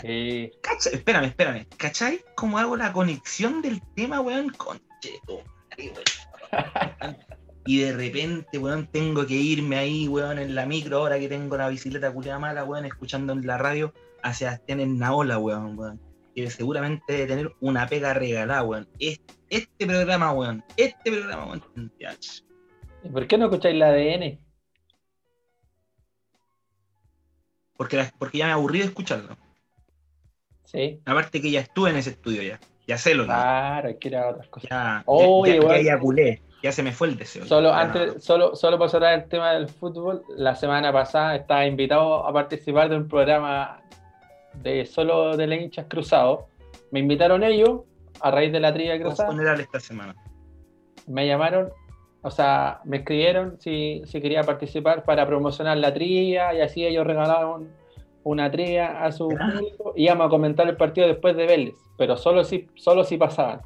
[0.02, 0.50] Sí.
[0.62, 1.66] Cacha- espérame, espérame.
[1.76, 2.20] ¿Cachai?
[2.36, 4.50] ¿Cómo hago la conexión del tema, weón?
[4.50, 5.42] Concheto.
[7.66, 11.56] Y de repente, weón, tengo que irme ahí, weón, en la micro, ahora que tengo
[11.56, 16.00] la bicicleta culiada mala, weón, escuchando en la radio a Sebastián en Naola, weón, weón.
[16.34, 18.88] Que seguramente debe tener una pega regalada, weón.
[18.98, 20.64] Este, este programa, weón.
[20.76, 21.62] Este programa, weón.
[23.02, 24.38] ¿Y por qué no escucháis la ADN?
[27.76, 29.36] Porque, la- porque ya me aburrí de escucharlo.
[30.64, 31.00] Sí.
[31.04, 32.60] Aparte que ya estuve en ese estudio ya.
[32.86, 33.28] Ya sé lo que.
[33.28, 34.70] Claro, hay que ir a otras cosas.
[34.70, 36.42] Ya, Oye, ya, ya, eyaculé.
[36.62, 37.46] Ya se me fue el deseo.
[37.46, 42.26] Solo antes, solo, solo para cerrar el tema del fútbol, la semana pasada estaba invitado
[42.26, 43.82] a participar de un programa
[44.62, 46.40] de solo de los hinchas cruzados.
[46.90, 47.80] Me invitaron ellos
[48.20, 49.04] a raíz de la trivia no.
[49.04, 49.30] cruzada.
[49.30, 50.14] funeral esta semana.
[51.06, 51.70] me llamaron,
[52.22, 57.06] o sea, me escribieron si, si quería participar para promocionar la trivia y así ellos
[57.06, 57.68] regalaron
[58.22, 59.38] una trivia a su Ya.
[59.38, 63.16] público y íbamos a comentar el partido después de Vélez, pero solo si, solo si
[63.16, 63.60] pasaban.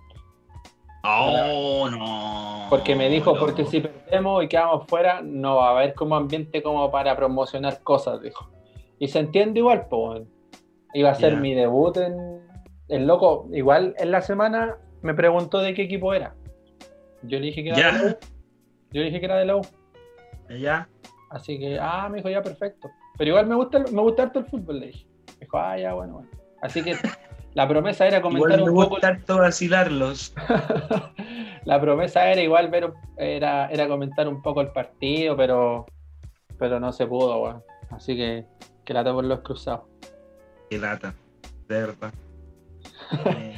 [1.06, 2.66] Oh, no.
[2.70, 3.40] Porque me dijo, no.
[3.40, 7.82] porque si perdemos y quedamos fuera, no va a haber como ambiente como para promocionar
[7.82, 8.48] cosas, dijo.
[8.98, 10.22] Y se entiende igual, pues.
[10.94, 12.42] Iba a ser mi debut en...
[12.88, 16.34] El loco, igual en la semana me preguntó de qué equipo era.
[17.22, 18.16] Yo le dije que era de la U.
[18.92, 19.62] Yo le dije que era de la U.
[20.60, 20.88] Ya.
[21.30, 22.90] Así que, ah, me dijo, ya, perfecto.
[23.18, 25.06] Pero igual me gusta, me gusta harto el fútbol, le dije.
[25.26, 26.30] Me dijo, ah, ya, bueno, bueno.
[26.62, 26.94] Así que
[27.54, 28.90] la promesa era comentar Igual me un poco.
[28.90, 30.34] gusta harto vacilarlos.
[31.64, 35.86] la promesa era igual ver, era, era comentar un poco el partido, pero,
[36.58, 37.62] pero no se pudo, weón.
[37.90, 38.46] Así que,
[38.84, 39.82] que la por los cruzados.
[40.74, 41.14] Qué lata.
[41.68, 42.12] De verdad.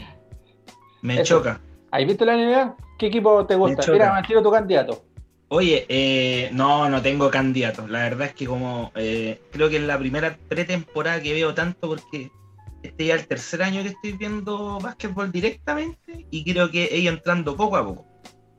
[1.01, 1.59] Me, choca.
[1.91, 2.77] ¿Has visto la NBA?
[2.99, 3.91] ¿Qué equipo te gusta?
[3.91, 5.03] Mira, tiro tu candidato.
[5.49, 7.89] Oye, eh, no, no tengo candidato.
[7.89, 11.89] La verdad es que como eh, creo que es la primera pretemporada que veo tanto
[11.89, 12.31] porque
[12.83, 16.99] este ya es el tercer año que estoy viendo básquetbol directamente y creo que he
[16.99, 18.05] ido entrando poco a poco.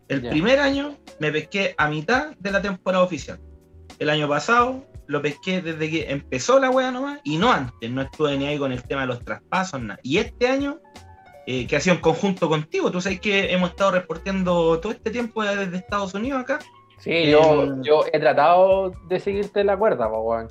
[0.07, 3.39] El primer año me pesqué a mitad de la temporada oficial.
[3.99, 7.89] El año pasado lo pesqué desde que empezó la wea nomás y no antes.
[7.91, 9.99] No estuve ni ahí con el tema de los traspasos, nada.
[10.03, 10.79] Y este año,
[11.45, 15.09] eh, que ha sido en conjunto contigo, tú sabes que hemos estado reporteando todo este
[15.11, 16.59] tiempo desde Estados Unidos acá.
[16.99, 20.47] Sí, Eh, yo, yo he tratado de seguirte la cuerda, po, weón.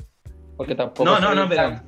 [0.56, 1.84] Porque tampoco No, no, soy no, pero- tan,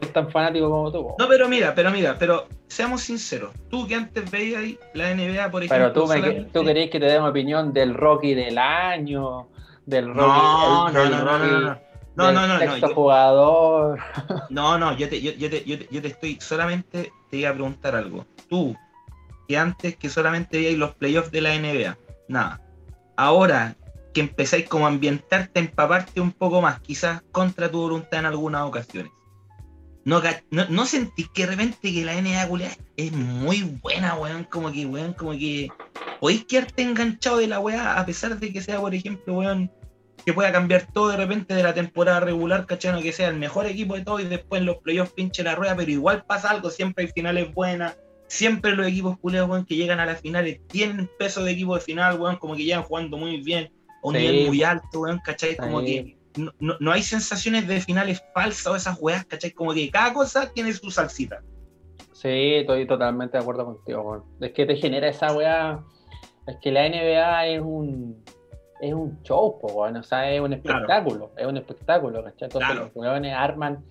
[0.00, 1.02] soy tan fanático como tú.
[1.02, 1.16] po.
[1.18, 3.50] No, pero mira, pero mira, pero seamos sinceros.
[3.68, 4.62] Tú que antes veías
[4.94, 5.92] la NBA, por ejemplo.
[5.92, 9.48] Pero tú, me, tú queréis que te demos opinión del Rocky del año,
[9.86, 11.66] del Rocky, No, el- no, del no, no, Rocky no, no.
[11.70, 11.78] No,
[12.14, 13.98] no, no, no, yo- jugador.
[14.50, 17.50] No, no, yo te, yo, yo te, yo, te, yo te estoy, solamente te iba
[17.50, 18.26] a preguntar algo.
[18.50, 18.76] Tú,
[19.48, 21.96] que antes que solamente veíais los playoffs de la NBA,
[22.28, 22.60] nada.
[23.16, 23.76] Ahora
[24.12, 28.26] que empezáis como a ambientarte, a empaparte un poco más, quizás contra tu voluntad en
[28.26, 29.12] algunas ocasiones.
[30.04, 30.20] No,
[30.50, 34.70] no, no sentís que de repente que la NBA culiá es muy buena, weón, como
[34.72, 35.70] que, weón, como que
[36.20, 39.70] podéis quedarte enganchado de la weá a pesar de que sea, por ejemplo, weón,
[40.24, 42.92] que pueda cambiar todo de repente de la temporada regular, ¿cachai?
[42.92, 45.54] No que sea el mejor equipo de todo y después en los playoffs pinche la
[45.54, 49.76] rueda, pero igual pasa algo, siempre hay finales buenas, siempre los equipos culeados, weón, que
[49.76, 53.16] llegan a las finales tienen peso de equipo de final, weón, como que llegan jugando
[53.16, 53.70] muy bien,
[54.02, 54.20] a un Sí.
[54.20, 55.56] nivel muy alto, weón, ¿cachai?
[55.56, 55.86] Como Sí.
[55.86, 59.50] que no, no- no hay sensaciones de finales falsas o esas weas, ¿cachai?
[59.50, 61.42] Como que cada cosa tiene su salsita.
[62.12, 64.22] Sí, estoy totalmente de acuerdo contigo, weón.
[64.40, 65.82] Es que te genera esa weá.
[66.46, 68.22] Es que la NBA es un
[68.82, 69.96] es un show, po, weón.
[69.96, 70.78] O sea, es un Claro.
[70.80, 71.30] espectáculo.
[71.36, 72.46] Es un espectáculo, ¿cachai?
[72.46, 72.84] Entonces Claro.
[72.86, 73.84] los weones arman,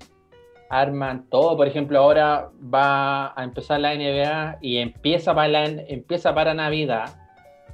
[0.70, 1.56] arman todo.
[1.56, 7.06] Por ejemplo, ahora va a empezar la NBA y empieza para la, empieza para Navidad.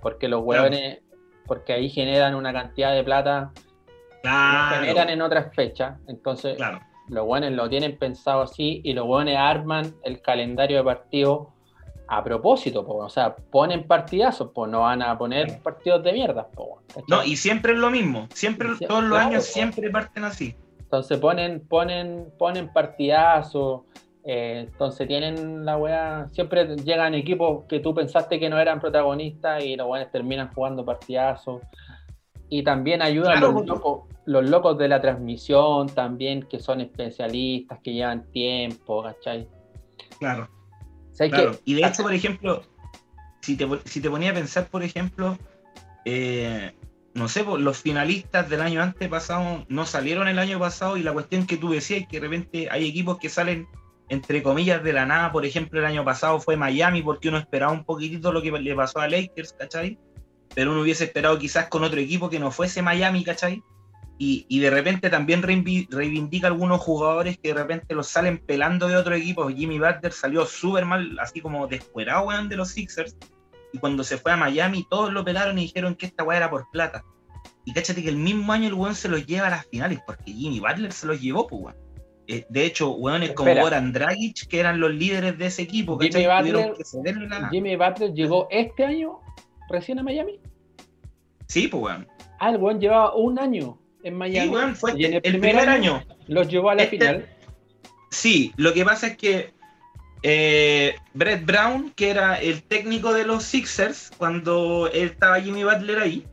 [0.02, 0.62] Porque los Claro.
[0.64, 1.00] weones,
[1.48, 3.52] porque ahí generan una cantidad de plata
[4.22, 4.30] que
[4.86, 5.98] generan en otras fechas.
[6.08, 6.60] Entonces,
[7.08, 11.48] los buenos lo tienen pensado así y los buenos arman el calendario de partidos
[12.08, 16.48] a propósito, po, o sea, ponen partidazos, pues no van a poner partidos de mierda.
[16.48, 16.82] po.
[17.08, 19.54] No, y siempre es lo mismo, siempre, todos los claro, años po.
[19.54, 20.56] siempre parten así.
[20.80, 23.82] Entonces ponen, ponen, ponen partidazos,
[24.24, 29.64] eh, entonces tienen la weá, siempre llegan equipos que tú pensaste que no eran protagonistas
[29.64, 31.62] y los buenos terminan jugando partidazos.
[32.50, 37.80] Y también ayudan Claro, los, locos, los locos de la transmisión también, que son especialistas,
[37.84, 39.50] que llevan tiempo, ¿cachai?
[40.20, 40.48] Claro.
[41.18, 42.64] Sea, Claro, que- y de hecho, por ejemplo,
[43.42, 45.38] si te, si te ponía a pensar, por ejemplo,
[46.06, 46.74] eh,
[47.16, 51.48] no sé, los finalistas del año antepasado no salieron el año pasado y la cuestión
[51.48, 53.68] que tú decías que de repente hay equipos que salen
[54.10, 57.72] entre comillas de la nada, por ejemplo, el año pasado fue Miami porque uno esperaba
[57.74, 59.98] un poquitito lo que le pasó a Lakers, ¿cachai?
[60.56, 63.62] Pero uno hubiese esperado quizás con otro equipo que no fuese Miami, ¿cachai?
[64.20, 68.96] Y, y de repente también reivindica, algunos jugadores que de repente los salen pelando de
[68.96, 69.48] otro equipo.
[69.50, 73.16] Jimmy Butler salió súper mal, así como descuerado, weón, de los Sixers.
[73.74, 76.50] Y cuando se fue a Miami, todos lo pelaron y dijeron que esta weá era
[76.50, 77.04] por plata.
[77.64, 80.32] Y cáchate que el mismo año el weón se los lleva a las finales, porque
[80.32, 81.76] Jimmy Butler se los llevó, pues, weón.
[82.30, 83.54] Eh, de hecho, weones como.
[83.54, 86.84] Goran Dragic, que eran los líderes de ese equipo, Jimmy Butler- que
[87.52, 89.20] Jimmy Butler llegó este año
[89.70, 90.40] recién a Miami.
[91.48, 92.08] Sí, pues, weón.
[92.40, 94.56] Ah, el weón llevaba un año en Miami.
[94.56, 96.04] Sí, fue Y en el, primer año.
[96.28, 97.30] Los llevó a la Este- final.
[98.10, 99.54] Sí, lo que pasa es que
[100.24, 106.00] eh, Brett Brown, que era el técnico de los Sixers, cuando él estaba Jimmy Butler
[106.00, 106.26] ahí,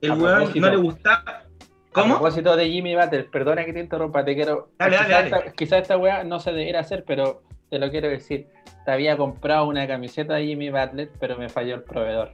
[0.00, 1.22] el A weón no le gustaba.
[1.26, 1.44] A
[1.92, 2.14] ¿Cómo?
[2.14, 4.70] propósito de Jimmy Butler, perdona que te interrumpa, te quiero.
[4.78, 5.26] Dale, dale, dale.
[5.26, 8.46] Esta, quizás esta weá no se debiera hacer, pero te lo quiero decir.
[8.84, 12.32] Te había comprado una camiseta de Jimmy Butler, pero me falló el proveedor.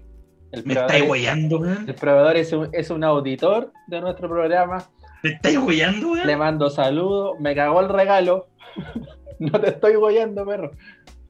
[0.52, 1.87] El Me estáis es, huellando, el weón.
[2.00, 4.82] proveedor es, un, es un auditor de nuestro programa.
[5.22, 6.38] Me estáis Le weón.
[6.38, 8.48] mando saludos, me cagó el regalo.
[9.38, 10.70] no te estoy goyando, perro.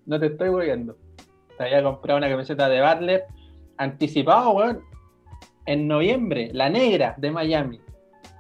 [0.07, 0.97] No te estoy goyando.
[1.57, 3.25] Te había comprado una camiseta de Butler
[3.77, 4.81] anticipado, weón.
[5.67, 7.79] En noviembre, la negra de Miami.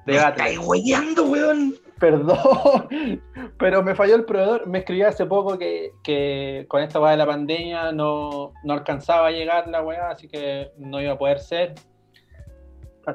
[0.06, 1.74] De Me estáis huellando, weón.
[1.98, 3.20] Perdón,
[3.58, 4.66] pero me falló el proveedor.
[4.66, 9.30] Me escribió hace poco que, con esta weá de la pandemia no, no alcanzaba a
[9.30, 11.74] llegar la weá, así que no iba a poder ser.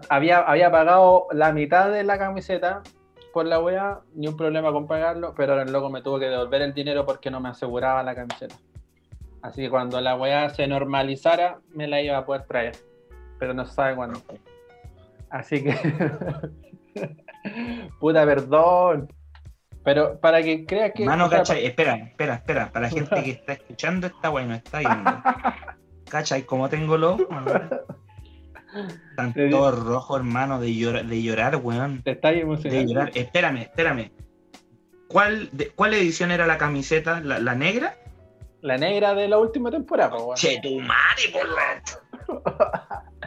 [0.09, 2.81] Había, había pagado la mitad de la camiseta
[3.31, 6.61] por la weá, ni un problema con pagarlo, pero el loco me tuvo que devolver
[6.61, 8.55] el dinero porque no me aseguraba la camiseta.
[9.41, 12.75] Así que cuando la weá se normalizara, me la iba a poder traer,
[13.39, 14.19] pero no se sabe cuándo.
[15.29, 15.75] Así que.
[18.03, 19.07] Puta, perdón.
[19.85, 21.05] Pero para que creas que.
[21.05, 22.69] Mano, cachai, espera, espera, espera.
[22.69, 25.11] Para la gente que está escuchando esta weá y no está viendo.
[26.11, 26.43] ¿Cachai?
[26.43, 27.21] Como tengo los?
[29.11, 32.01] Están todos rojos, hermano, de llorar, de llorar, weón.
[32.03, 32.91] Te estás De emocionando.
[32.93, 33.11] llorar.
[33.15, 34.11] Espérame, espérame.
[35.07, 37.21] ¿Cuál, de- ¿Cuál edición era la camiseta?
[37.21, 37.95] ¿La, la negra?
[38.59, 40.35] La negra de la última temporada, po, weón.
[40.35, 42.82] Che, tu madre, por la...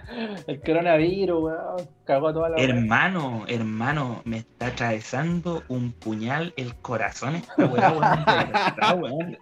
[0.47, 1.88] El coronavirus, weón.
[2.05, 2.57] Cagó toda la.
[2.62, 8.25] Hermano, hermano, me está atravesando un puñal el corazón esta weá, weón.
[8.25, 9.38] verdad, weón.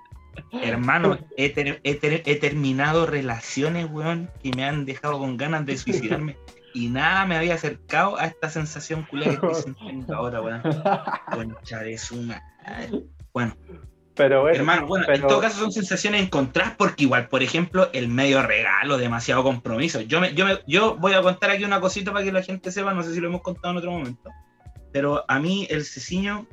[0.53, 5.64] Hermano, he, ter- he ter- he terminado relaciones, weón, que me han dejado con ganas
[5.66, 6.37] de suicidarme.
[6.72, 10.62] Y nada me había acercado a esta sensación culia que estoy sintiendo ahora, weón.
[11.33, 13.05] Concha de su madre.
[13.33, 13.57] Bueno,
[14.16, 14.57] Pero bueno.
[14.57, 18.42] hermano, bueno, en pero- todo caso son sensaciones encontradas porque igual, por ejemplo, el medio
[18.42, 20.00] regalo, demasiado compromiso.
[20.03, 22.70] Yo, me, yo, me, yo voy a contar aquí una cosita para que la gente
[22.70, 24.31] sepa, no sé si lo hemos contado en otro momento,
[24.92, 26.46] pero a mí el ceciño,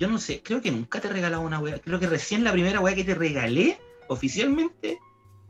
[0.00, 2.50] yo no sé, creo que nunca te he regalado una weá, creo que recién la
[2.52, 4.98] primera weá que te regalé oficialmente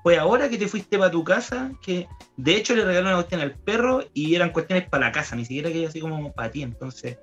[0.03, 3.41] fue ahora que te fuiste para tu casa, que de hecho le regalé una cuestión
[3.41, 6.63] al perro y eran cuestiones para la casa, ni siquiera que así como para ti,
[6.63, 7.19] entonces...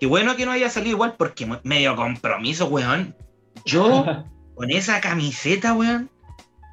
[0.00, 3.14] Qué bueno que no haya salido igual porque medio compromiso, weón.
[3.64, 4.04] Yo
[4.54, 6.10] con esa camiseta, weón,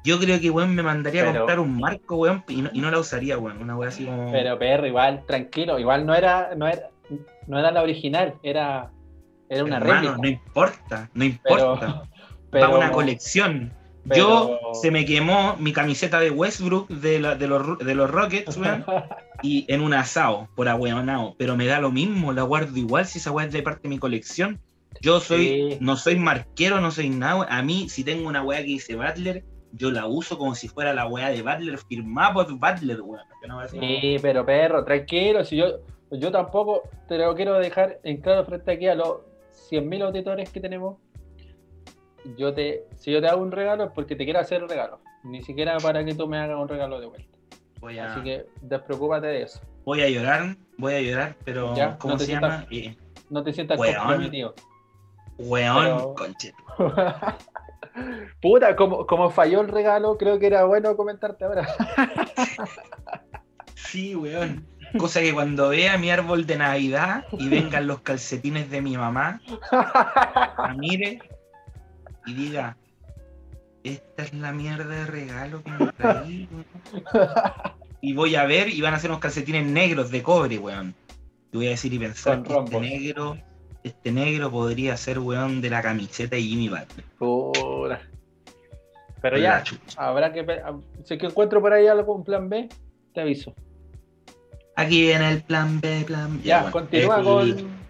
[0.04, 2.90] Yo creo que, weón, me mandaría a comprar un marco, weón, y no, y no
[2.90, 3.62] la usaría, weón.
[3.62, 4.30] Una weá así como.
[4.30, 6.90] Pero perro, igual, tranquilo, igual no era, no era,
[7.46, 8.90] no era la original, era,
[9.48, 10.16] era una Hermano, réplica.
[10.22, 12.02] no importa, no importa.
[12.50, 13.72] pero, una colección.
[14.08, 18.10] Pero- Yo se me quemó mi camiseta de Westbrook de, la- de, los, de los
[18.10, 18.84] Rockets, weón,
[19.42, 21.34] y en un asado, por ahueonado.
[21.38, 23.88] Pero me da lo mismo, la guardo igual si esa weá es de parte de
[23.88, 24.60] mi colección.
[25.00, 25.78] Yo soy, Sí.
[25.80, 27.46] no soy marquero, no soy nada.
[27.50, 30.94] A mí, si tengo una weá que dice Butler, yo la uso como si fuera
[30.94, 33.24] la weá de Butler, firmada por Butler, weón.
[33.70, 35.80] Sí, pero perro, tranquilo, si yo,
[36.12, 39.16] yo tampoco te lo quiero dejar en claro frente aquí a los
[39.70, 40.96] 100.000 auditores que tenemos.
[42.36, 45.00] Yo te, si yo te hago un regalo es porque te quiero hacer un regalo,
[45.24, 47.38] ni siquiera para que tú me hagas un regalo de vuelta.
[47.80, 49.60] Voy a, Así que despreocúpate de eso.
[49.84, 52.66] voy a llorar, voy a llorar, pero Ya, ¿cómo no se llama?
[52.70, 52.96] Eh,
[53.30, 53.96] No te sientas Weón.
[53.96, 54.54] comprometido.
[55.38, 56.54] weón, Pero- conche.
[58.42, 61.68] Puta, como, como falló el regalo, creo que era bueno comentarte ahora.
[63.74, 64.66] Sí, weón.
[64.98, 69.40] Cosa que cuando vea mi árbol de Navidad y vengan los calcetines de mi mamá,
[70.78, 71.20] mire
[72.26, 72.76] y diga,
[73.82, 76.66] esta es la mierda de regalo que me traí, weón".
[78.00, 80.94] Y voy a ver y van a ser unos calcetines negros de cobre, weón.
[81.52, 83.36] Y voy a decir y pensar Con que este negro,
[83.82, 87.04] este negro podría ser, weón, de la camiseta de Jimmy Butler.
[87.18, 88.00] Puta.
[89.22, 89.64] Pero ya,
[89.96, 90.44] habrá que.
[91.04, 92.68] Si es que encuentro por ahí algo, un plan B,
[93.14, 93.54] te aviso.
[94.76, 96.44] Aquí viene el plan B, plan B.
[96.44, 97.83] Ya, bueno, continúa el- con.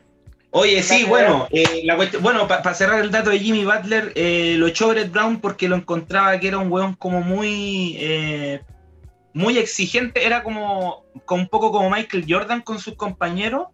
[0.57, 4.55] Oye, sí, bueno, eh, la cuestión- bueno, para cerrar el dato de Jimmy Butler, eh,
[4.57, 8.61] lo echó Brett Brown porque lo encontraba que era un weón como muy, eh,
[9.33, 13.67] muy exigente, era como, como un poco como Michael Jordan con sus compañeros,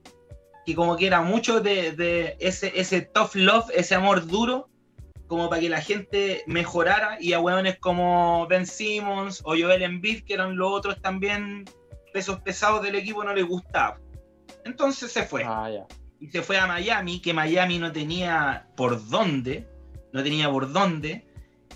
[0.65, 4.71] que como que era mucho de, de ese, ese tough love, ese amor duro,
[5.27, 10.25] como para que la gente mejorara, y a weones como Ben Simmons o Joel Embiid,
[10.25, 11.67] que eran los otros también
[12.15, 13.99] pesos pesados del equipo, no les gustaba.
[14.65, 15.87] Entonces se fue Ah, ya.
[16.21, 19.67] Y se fue a Miami, que Miami no tenía por dónde,
[20.13, 21.25] no tenía por dónde,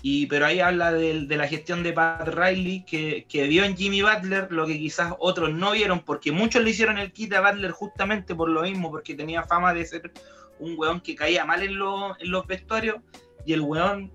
[0.01, 3.75] y, pero ahí habla del- de, la gestión de Pat Riley, que, que vio en
[3.75, 7.41] Jimmy Butler lo que quizás otros no vieron, porque muchos le hicieron el kit a
[7.41, 10.11] Butler justamente por lo mismo, porque tenía fama de ser
[10.59, 12.97] un weón que caía mal en, los- en los vestuarios,
[13.45, 14.11] y el weón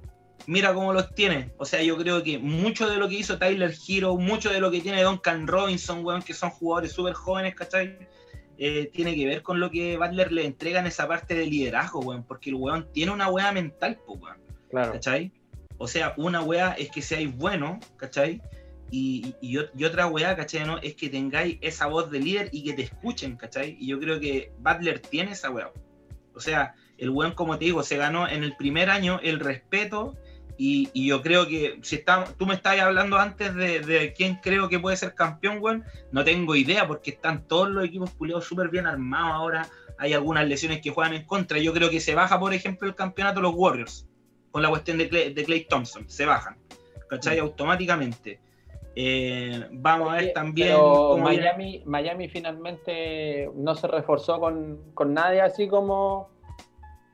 [0.47, 1.53] mira cómo los tiene.
[1.59, 4.71] O sea, yo creo que mucho de lo que hizo Tyler Hero, mucho de lo
[4.71, 7.99] que tiene Duncan Robinson, weón, que son jugadores súper jóvenes, ¿cachai?
[8.63, 12.01] Eh, tiene que ver con lo que Butler le entrega en esa parte de liderazgo,
[12.01, 14.37] weón, porque el weón tiene una weá mental, po, weón,
[14.69, 14.93] Claro.
[14.93, 15.33] ¿cachai?
[15.79, 18.43] O sea, una weá es que seáis bueno, ¿cachai?
[18.91, 20.67] Y, y, y- y otra weá, ¿cachai?
[20.67, 20.77] ¿no?
[20.79, 23.77] Es que tengáis esa voz de líder y que te escuchen, ¿cachai?
[23.81, 25.71] Y yo creo que Butler tiene esa weá.
[26.35, 30.17] O sea, el weón, como te digo, se ganó en el primer año el respeto
[30.63, 34.35] y, y yo creo que si está, tú me estabas hablando antes de, de quién
[34.43, 38.45] creo que puede ser campeón, weón, no tengo idea porque están todos los equipos pulidos
[38.45, 39.67] súper bien armados ahora.
[39.97, 41.59] Hay algunas lesiones que juegan en contra.
[41.59, 44.07] Yo creo que se baja, por ejemplo, el campeonato los Warriors
[44.51, 46.05] con la cuestión de Clay, de Clay Thompson.
[46.11, 46.59] Se bajan,
[47.09, 47.39] ¿cachai?
[47.39, 47.45] Mm.
[47.45, 48.39] automáticamente.
[48.95, 50.77] Eh, vamos a ver también.
[50.77, 56.29] cómo Miami, Miami finalmente no se reforzó con, con nadie así como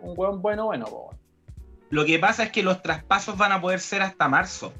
[0.00, 0.86] un buen bueno, bueno.
[0.86, 1.14] po.
[1.90, 4.72] Lo que pasa es que los traspasos van a poder ser hasta marzo.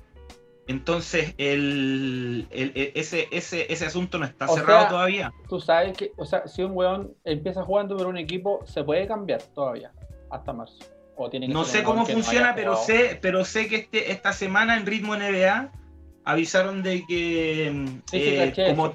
[0.69, 5.33] Entonces, el, el- el- ese, ese, ese asunto no está O cerrado sea, todavía.
[5.49, 9.07] Tú sabes que, o sea, si un weón empieza jugando por un equipo, se puede
[9.07, 9.92] cambiar todavía,
[10.31, 10.79] hasta marzo.
[11.16, 12.87] O tiene que No sé cómo no funciona, haya pero jugado.
[12.87, 15.71] sé, pero sé que este, esta semana en Ritmo NBA
[16.25, 17.73] avisaron de que,
[18.11, 18.92] Sí, sí, eh, caché como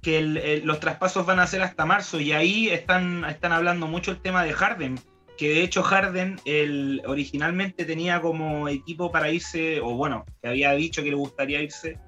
[0.00, 4.12] que el- los traspasos van a ser hasta marzo y ahí están, están hablando mucho
[4.12, 4.98] el tema de Harden,
[5.40, 10.72] que de hecho Harden el, originalmente tenía como equipo para irse, o bueno, que había
[10.72, 11.98] dicho que le gustaría irse,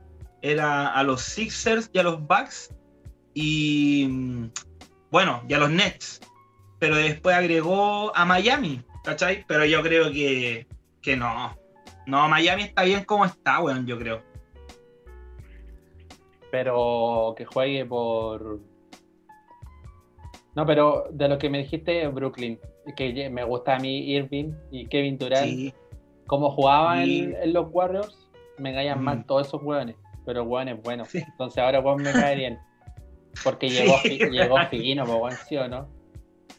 [0.42, 2.74] era a los Sixers y a los Bucks
[3.32, 4.50] y mm,
[5.10, 6.20] bueno, y a los Nets,
[6.78, 9.46] pero después agregó a Miami, ¿cachai?
[9.48, 10.66] Pero yo creo que,
[11.00, 11.56] que no.
[12.06, 14.22] No, Miami está bien como está, weón, yo creo.
[16.50, 18.60] Pero que juegue por.
[20.54, 22.58] No, pero de lo que me dijiste, Brooklyn,
[22.96, 25.74] que me gusta a mí Irving y Kevin Durant, Sí,
[26.26, 27.20] cómo jugaban Sí.
[27.20, 28.28] en, en los Warriors,
[28.58, 29.04] me caían Mm.
[29.04, 31.08] mal todos esos hueones, pero hueones buenos.
[31.08, 31.18] Sí.
[31.26, 32.58] Entonces ahora weón me cae bien.
[33.44, 33.96] Porque llegó,
[34.30, 35.88] llegó fino, pues, ¿sí o no?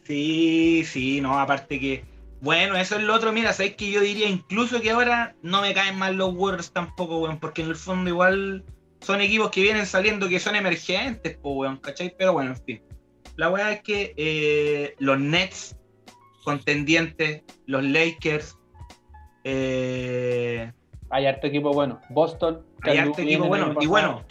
[0.04, 2.04] Sí, sí, no, aparte que.
[2.40, 5.72] Bueno, eso es lo otro, mira, sabéis que yo diría incluso que ahora no me
[5.72, 8.64] caen mal los Warriors tampoco, weón, porque en el fondo igual
[9.00, 12.14] son equipos que vienen saliendo que son emergentes, pues, weón, ¿cachai?
[12.18, 12.82] Pero bueno, en fin.
[13.36, 15.76] La weá es que eh, los Nets,
[16.44, 18.56] contendientes, los Lakers,
[19.44, 20.72] eh,
[21.10, 22.00] Hay harto equipo bueno.
[22.10, 22.64] Boston.
[22.82, 23.74] Hay harto equipo bueno.
[23.80, 24.24] Y bueno,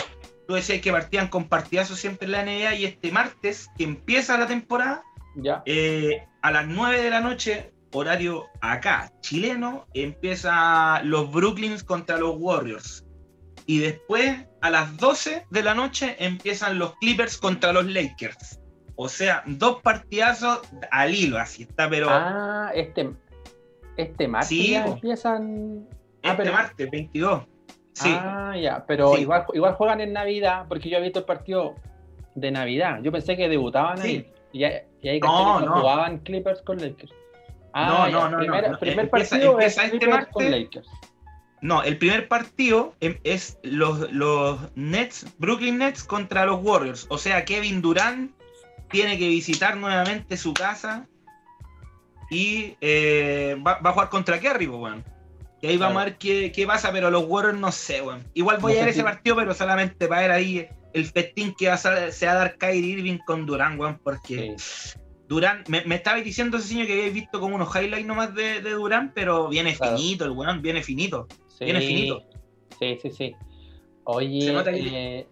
[0.47, 4.37] tú decías que partían con partidazos siempre en la NBA y este martes, que empieza
[4.37, 5.03] la temporada,
[5.35, 5.63] Ya.
[5.65, 12.35] eh, a las 9 de la noche, horario acá, chileno, empieza los Brooklyns contra los
[12.37, 13.05] Warriors.
[13.65, 18.59] Y después, a las 12 de la noche, empiezan los Clippers contra los Lakers.
[18.95, 23.09] O sea, dos partidazos al hilo, así está, pero Ah, este,
[23.97, 24.93] este martes Sí, ya po.
[24.93, 25.87] empiezan.
[26.23, 27.43] Ah, este pero- martes, 22.
[27.93, 29.21] Sí, Ah, ya, pero Sí.
[29.21, 31.75] igual, igual juegan en Navidad, porque yo he visto el partido
[32.35, 32.99] de Navidad.
[33.03, 34.07] Yo pensé que debutaban Sí.
[34.07, 34.29] ahí.
[34.51, 37.11] Y, ahí- y ahí No, jugaban Clippers con Lakers.
[37.73, 38.79] Ah, No, no, no, primer, no.
[38.79, 40.61] primer partido empieza es este Clippers con martes.
[40.61, 40.87] Lakers.
[41.61, 47.05] No, el primer partido em- es los, los Nets, Brooklyn Nets contra los Warriors.
[47.09, 48.31] O sea, Kevin Durant
[48.93, 51.07] tiene que visitar nuevamente su casa
[52.29, 55.03] y eh, va, va a jugar contra Kerry, pues, weón.
[55.61, 58.23] Y ahí vamos a ver qué, qué pasa, pero los Warriors no sé, weón.
[58.33, 61.67] Igual voy No a ver ese partido, pero solamente para ver ahí el festín que
[61.67, 64.99] va a, se va a dar Kyrie Irving con Durant, weón, porque Sí.
[65.27, 68.61] Durant, me, me estaba diciendo ese señor que habéis visto como unos highlights nomás de,
[68.61, 69.97] de Durant, pero viene Claro.
[69.97, 71.27] finito el weón, viene finito.
[71.47, 72.23] Sí, Viene finito.
[72.79, 73.35] Sí, sí, sí.
[74.03, 74.79] Oye, Se nota que-
[75.19, 75.27] eh,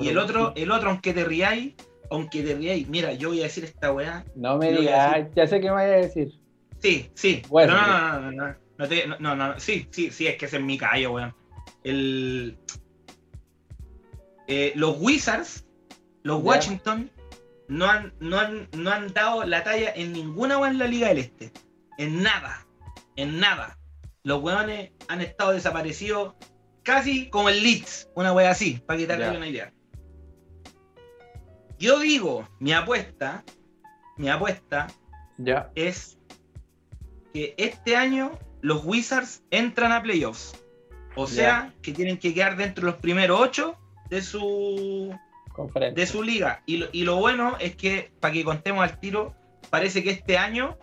[0.00, 1.74] Y el otro, el otro, aunque te riáis,
[2.14, 4.24] aunque te riáis, mira, yo voy a decir esta weá.
[4.34, 6.32] No me digas, ya sé qué me vaya a decir.
[6.80, 7.42] Sí, sí.
[7.48, 7.74] Bueno.
[7.74, 10.46] no, no, no, no, no, no, te- no, no, no, sí, sí, sí, es que
[10.46, 11.34] ese es mi callo, weón.
[11.82, 12.56] El,
[14.46, 15.64] eh, los Wizards,
[16.22, 16.44] los Ya.
[16.44, 17.10] Washington,
[17.68, 21.08] no han, no, han, no han dado la talla en ninguna weá en la Liga
[21.08, 21.50] del Este.
[21.98, 22.66] En nada.
[23.16, 23.78] En nada.
[24.22, 26.34] Los weones han estado desaparecidos
[26.82, 29.72] casi como el Leeds, una weá así, para quitarle una idea.
[31.84, 33.44] Yo digo, mi apuesta,
[34.16, 34.86] mi apuesta
[35.36, 35.70] Ya.
[35.74, 36.16] es
[37.34, 40.64] que este año los Wizards entran a playoffs.
[41.14, 43.76] O sea, que tienen que quedar dentro de los primeros ocho
[44.08, 45.14] de su,
[45.52, 46.02] Conferencia.
[46.02, 46.62] de su liga.
[46.64, 49.34] Y lo, y lo bueno es que, para que contemos al tiro,
[49.68, 50.78] parece que este año,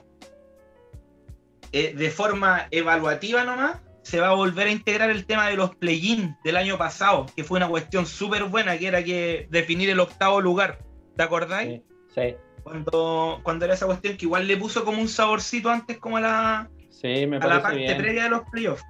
[1.71, 5.75] eh, de forma evaluativa nomás, se va a volver a integrar el tema de los
[5.75, 9.99] play-in del año pasado, que fue una cuestión súper buena, que era que definir el
[9.99, 10.90] octavo lugar.
[11.15, 11.81] ¿Te acordáis?
[12.09, 15.97] Sí, sí, Cuando, cuando era esa cuestión que igual le puso como un saborcito antes
[15.97, 17.97] como a la, sí, me a la parte bien.
[17.97, 18.83] previa de los playoffs.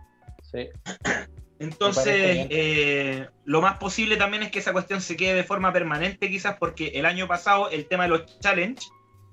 [0.51, 0.69] Sí.
[1.59, 6.27] Entonces, eh, lo más posible también es que esa cuestión se quede de forma permanente,
[6.27, 8.87] quizás porque el año pasado el tema de los challenge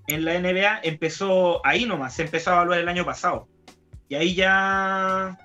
[0.09, 3.49] en la NBA empezó ahí nomás, se empezó a evaluar el año pasado.
[4.11, 5.39] Y ahí ya.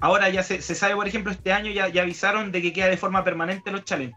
[0.00, 2.88] Ahora ya se, se sabe, por ejemplo, este año ya, ya avisaron de que queda
[2.88, 4.16] de forma permanente los challenge.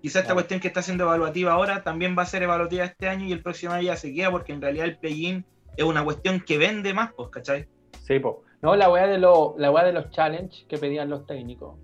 [0.00, 3.26] Quizás esta cuestión que está siendo evaluativa ahora también va a ser evaluativa este año
[3.26, 5.44] y el próximo año ya se queda, porque en realidad el play-in
[5.76, 7.66] es una cuestión que vende más, pues, ¿cachai?
[8.02, 8.42] Sí, po.
[8.62, 11.76] No, la weá de, lo, la weá de los challenge que pedían los técnicos.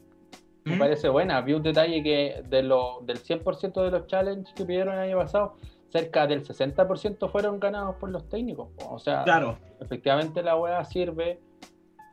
[0.64, 0.78] Me ¿Mm?
[0.78, 1.40] parece buena.
[1.40, 5.18] Vi un detalle que de lo, del 100% de los challenge que pidieron el año
[5.18, 5.56] pasado,
[5.92, 8.68] cerca del 60% fueron ganados por los técnicos.
[8.88, 9.58] O sea, Claro.
[9.80, 11.38] efectivamente la weá sirve,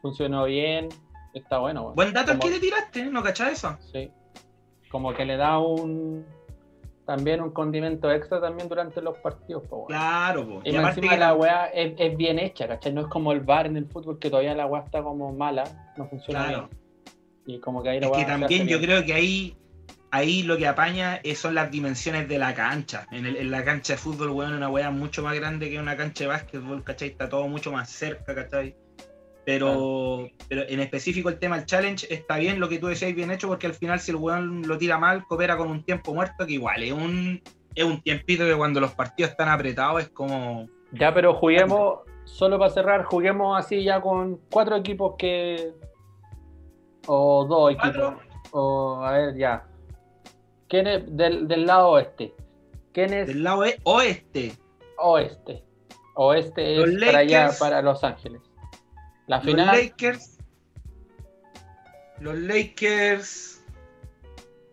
[0.01, 0.89] funcionó bien,
[1.33, 1.93] está bueno.
[1.95, 3.77] Buen dato el que le tiraste, ¿no cachai eso?
[3.91, 4.11] Sí.
[4.91, 6.25] Como que le da un
[7.05, 9.63] también un condimento extra también durante los partidos.
[9.67, 9.85] po.
[9.87, 10.61] Claro, po.
[10.63, 12.93] Y, Y encima que la weá es, es bien hecha, ¿cachai?
[12.93, 15.63] No es como el bar en el fútbol que todavía la weá está como mala,
[15.97, 16.69] no funciona Claro.
[16.69, 17.57] bien.
[17.57, 18.81] Y como que ahí la Es que también yo bien.
[18.89, 19.57] creo que ahí,
[20.11, 23.07] ahí lo que apaña es- son las dimensiones de la cancha.
[23.11, 25.97] En, el- en la cancha de fútbol, weón, una weá mucho más grande que una
[25.97, 27.09] cancha de básquetbol, ¿cachai?
[27.09, 28.75] Está todo mucho más cerca, ¿cachai?
[29.45, 33.31] Pero, pero en específico el tema del challenge está bien lo que tú decías bien
[33.31, 36.45] hecho porque al final si el weón lo tira mal, coopera con un tiempo muerto
[36.45, 37.41] que igual es un,
[37.73, 40.67] es un tiempito que cuando los partidos están apretados es como...
[40.91, 45.71] Ya, pero juguemos, solo para cerrar, juguemos así ya con cuatro equipos que.
[47.07, 48.13] O dos equipos.
[48.51, 49.65] O a ver, ya.
[50.67, 52.33] ¿Quién es del, del lado oeste?
[52.91, 54.51] ¿Quién es Del lado e- oeste,
[54.97, 55.63] oeste?
[56.15, 57.59] Oeste es Los para allá, Lakers.
[57.59, 58.41] para Los Ángeles.
[59.39, 59.55] La los.
[59.55, 60.37] Lakers...
[62.19, 63.47] Los Lakers...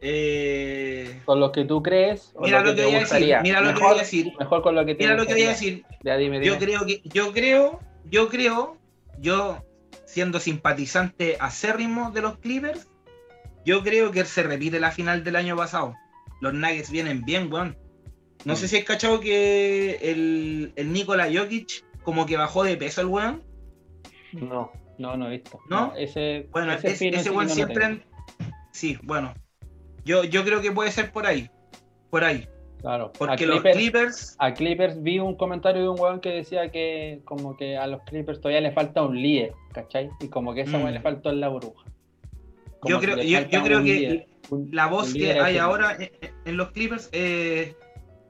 [0.01, 2.33] Eh, con lo que tú crees.
[2.41, 4.33] Mira lo que voy a decir, mira lo que Mejor- voy a decir.
[4.39, 5.85] Mejor con lo que Mira lo que voy a decir.
[6.05, 6.47] Ya dime, dime.
[6.55, 8.77] Yo creo que, yo creo, yo creo,
[9.19, 9.65] yo
[10.07, 12.87] siendo simpatizante acérrimo de los Clippers,
[13.65, 15.95] yo creo que se repite la final del año pasado.
[16.41, 17.77] Los Nuggets vienen bien, weón.
[18.45, 18.57] No Mm.
[18.57, 23.09] sé si has cachado que el, el Nikola Jokic como que bajó de peso el
[23.09, 23.43] weón.
[24.33, 25.59] No, no, no he visto.
[25.71, 25.95] ¿No?
[25.97, 28.03] ese, Bueno, ese, es- ese que no lo siempre...
[28.73, 29.35] Sí, bueno.
[30.05, 31.51] Yo, yo creo que puede ser por ahí.
[32.11, 32.49] Por ahí.
[32.81, 33.13] Claro.
[33.19, 37.21] Porque a los Clippers, a Clippers vi un comentario de un weón que decía que
[37.25, 40.09] como que a los Clippers todavía le falta un líder, ¿cachai?
[40.21, 40.83] Y como que esa Mm.
[40.83, 41.85] weón le faltó en la burbuja.
[42.79, 46.11] Como yo creo, le yo, creo que líder, un- la voz que hay ahora en,
[46.45, 47.75] en los Clippers es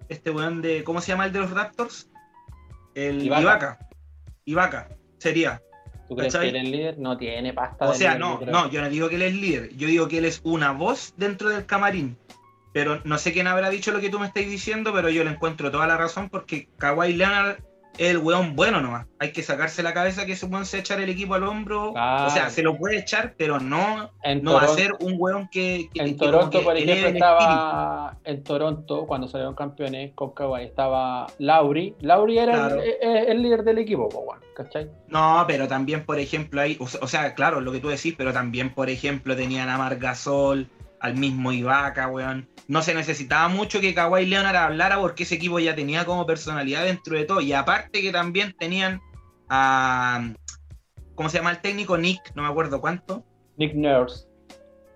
[0.08, 2.10] este weón de, ¿cómo se llama el de los Raptors?
[2.94, 3.42] El Ibaka.
[3.42, 3.78] Ibaka.
[4.46, 4.88] Ibaka,
[5.18, 5.60] sería.
[6.08, 6.50] ¿Tú crees ¿cachai?
[6.50, 6.98] que él es líder?
[6.98, 7.86] No tiene pasta.
[7.86, 9.86] O de sea, líder, no, yo no, yo no digo que él es líder, yo
[9.86, 12.16] digo que él es una voz dentro del camarín.
[12.72, 15.30] Pero no sé quién habrá dicho lo que tú me estás diciendo, pero yo le
[15.30, 17.58] encuentro toda la razón porque Kawhi Leonard
[17.98, 19.06] es el weón bueno nomás.
[19.18, 21.90] Hay que sacarse la cabeza que ese weón se echar el equipo al hombro.
[21.90, 25.48] O sea, se lo puede echar, pero no, En no va a ser un weón
[25.50, 25.90] que.
[25.92, 30.62] que- En que Toronto, que por ejemplo, estaba en Toronto cuando salieron campeones con Kawhi,
[30.64, 31.94] estaba Lauri.
[32.00, 32.82] Lauri era Claro.
[32.82, 34.08] el, el- el líder del equipo,
[34.54, 34.88] ¿cachai?
[35.08, 38.74] No, pero también, por ejemplo, sea, o sea, claro, lo que tú decís, pero también,
[38.74, 40.68] por ejemplo, tenían a Margasol,
[41.00, 42.48] al mismo Ibaka, weón.
[42.66, 46.84] No se necesitaba mucho que Kawhi Leonard hablara porque ese equipo ya tenía como personalidad
[46.84, 47.40] dentro de todo.
[47.40, 49.00] Y aparte que también tenían
[49.48, 50.32] a,
[51.14, 51.96] ¿cómo se llama el técnico?
[51.96, 53.24] Nick, no me acuerdo cuánto.
[53.56, 54.26] Nick Nurse.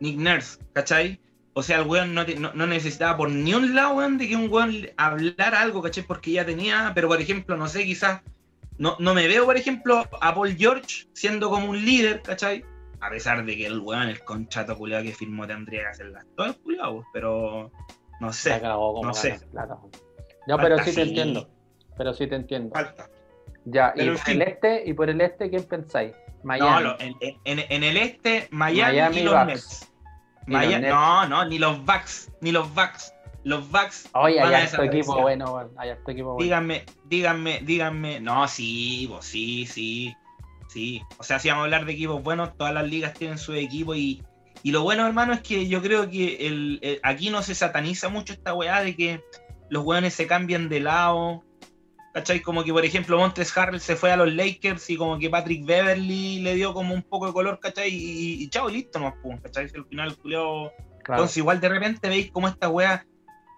[0.01, 1.21] Nick Nurse, ¿cachai?
[1.55, 4.29] O sea, el weón no, te- no- no necesitaba por ni un lado, weón, de
[4.29, 6.05] que un weón hablara algo, ¿cachai?
[6.05, 8.21] Porque ya tenía, pero por ejemplo, no sé, quizás,
[8.79, 12.65] no, no me veo, por ejemplo, a Paul George siendo como un líder, ¿cachai?
[13.03, 16.47] A pesar de que el weón, el conchato culiado que firmó tendría que hacerlas todo
[16.47, 17.71] el culiado, pues, pero
[18.21, 19.41] no Se sé, como no sé.
[19.51, 19.77] plata.
[20.47, 21.49] No, pero sí te entiendo.
[21.97, 22.75] Pero sí te entiendo.
[22.75, 23.09] falta.
[23.65, 26.13] Ya, y Pero en por el este, y por el este, ¿quién pensáis?
[26.43, 26.83] No, Miami.
[26.83, 29.47] lo- en, en- en el este, Miami, Miami y los Bucks.
[29.47, 29.93] Nets.
[30.47, 30.93] Y los Maya- Nets.
[30.95, 33.15] no, no, ni los Bucks, ni los Bucks.
[33.45, 35.71] Los Bucks Oye, hay harto equipo bueno.
[35.77, 36.43] Hay harto equipo bueno.
[36.45, 38.21] Díganme, díganme, díganme.
[38.21, 40.15] No, sí, vos, sí, sí,
[40.73, 41.03] sí.
[41.19, 43.95] O sea, si vamos a hablar de equipos buenos, todas las ligas tienen su equipo
[43.95, 44.23] y,
[44.63, 48.09] y lo bueno, hermano, es que yo creo que el, el- aquí no se sataniza
[48.09, 49.21] mucho esta weá de que
[49.71, 51.45] los weones se cambian de lado.
[52.15, 52.41] ¿Cachai?
[52.41, 55.65] Como que, por ejemplo, Montes Harrell se fue a los Lakers y como que Patrick
[55.65, 57.89] Beverly le dio como un poco de color, ¿cachai?
[57.89, 59.67] Y, y chao, listo, no, ¿cachai?
[59.71, 60.71] Si al final el culiao
[61.05, 61.23] Claro.
[61.23, 63.05] entonces, igual de repente veis como esta wea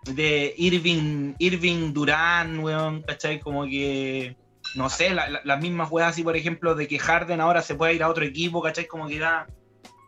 [0.04, 3.40] de Irving, Irving Durán, weón, ¿cachai?
[3.40, 4.36] Como que,
[4.74, 7.74] no sé, la- la- las mismas weas así, por ejemplo, de que Harden ahora se
[7.74, 8.86] puede ir a otro equipo, ¿cachai?
[8.86, 9.46] Como que da,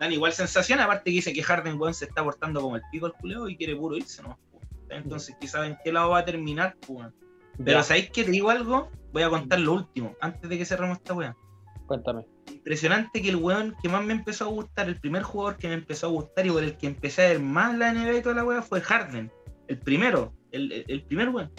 [0.00, 3.06] dan igual sensación, aparte que dice que Harden, weón, se está portando como el pico
[3.06, 4.38] el culeo y quiere puro irse, ¿no?
[4.90, 7.14] Entonces, quizás en qué lado va a terminar, pues, weón.
[7.64, 8.90] Pero, Ya, ¿sabéis que te digo algo?
[9.12, 11.34] Voy a contar lo último, antes de que cerremos esta wea
[11.86, 12.26] cuéntame.
[12.52, 15.74] impresionante que el weón que más me empezó a gustar, el primer jugador que me
[15.74, 18.34] empezó a gustar y por el que empecé a ver más la NBA y toda
[18.34, 19.30] la weá fue Harden.
[19.68, 21.50] El primero, el, el- el primer weón.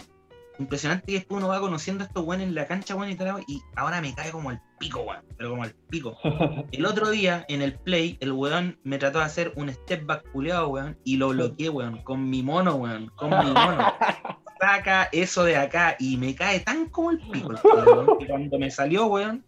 [0.58, 3.36] Impresionante que después uno va conociendo a estos weones en la cancha, weón, y weá,
[3.46, 5.22] y ahora me cae como el pico, weón.
[5.36, 6.18] Pero como el pico.
[6.72, 10.28] El otro día, en el play, el weón me trató de hacer un step back
[10.32, 13.94] culeado, weón, y lo bloqueé, weón, con mi mono, weón, con mi mono.
[14.60, 18.70] Saca eso de acá y me cae tan como el pico, weón, que cuando me
[18.70, 19.44] salió, weón,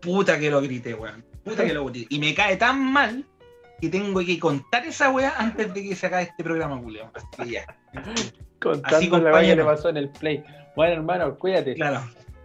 [0.00, 1.24] puta que lo grité, weón.
[1.44, 2.06] Puta que lo grité.
[2.14, 3.26] Y me cae tan mal
[3.80, 7.10] que tengo que contar esa weá antes de que se acabe este programa, culiao.
[7.38, 7.64] Así ya.
[8.60, 10.42] Contando Así, la weá que le pasó en el play.
[10.74, 11.74] Bueno, hermano, cuídate.
[11.74, 12.00] Claro,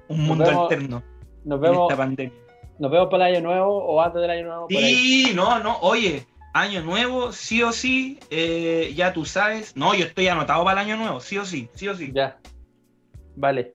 [0.07, 1.03] un Nos mundo vemos- alterno
[1.45, 2.33] Nos en vemos, esta pandemia.
[2.79, 4.67] nos vemos para el año nuevo o antes del año nuevo.
[4.67, 4.93] por ahí.
[4.95, 9.75] Sí, no, no, oye, año nuevo, sí o sí, eh, ya tú sabes.
[9.75, 12.11] No, yo estoy anotado para el año nuevo, sí o sí, sí o sí.
[12.13, 12.37] Ya.
[13.35, 13.71] Vale.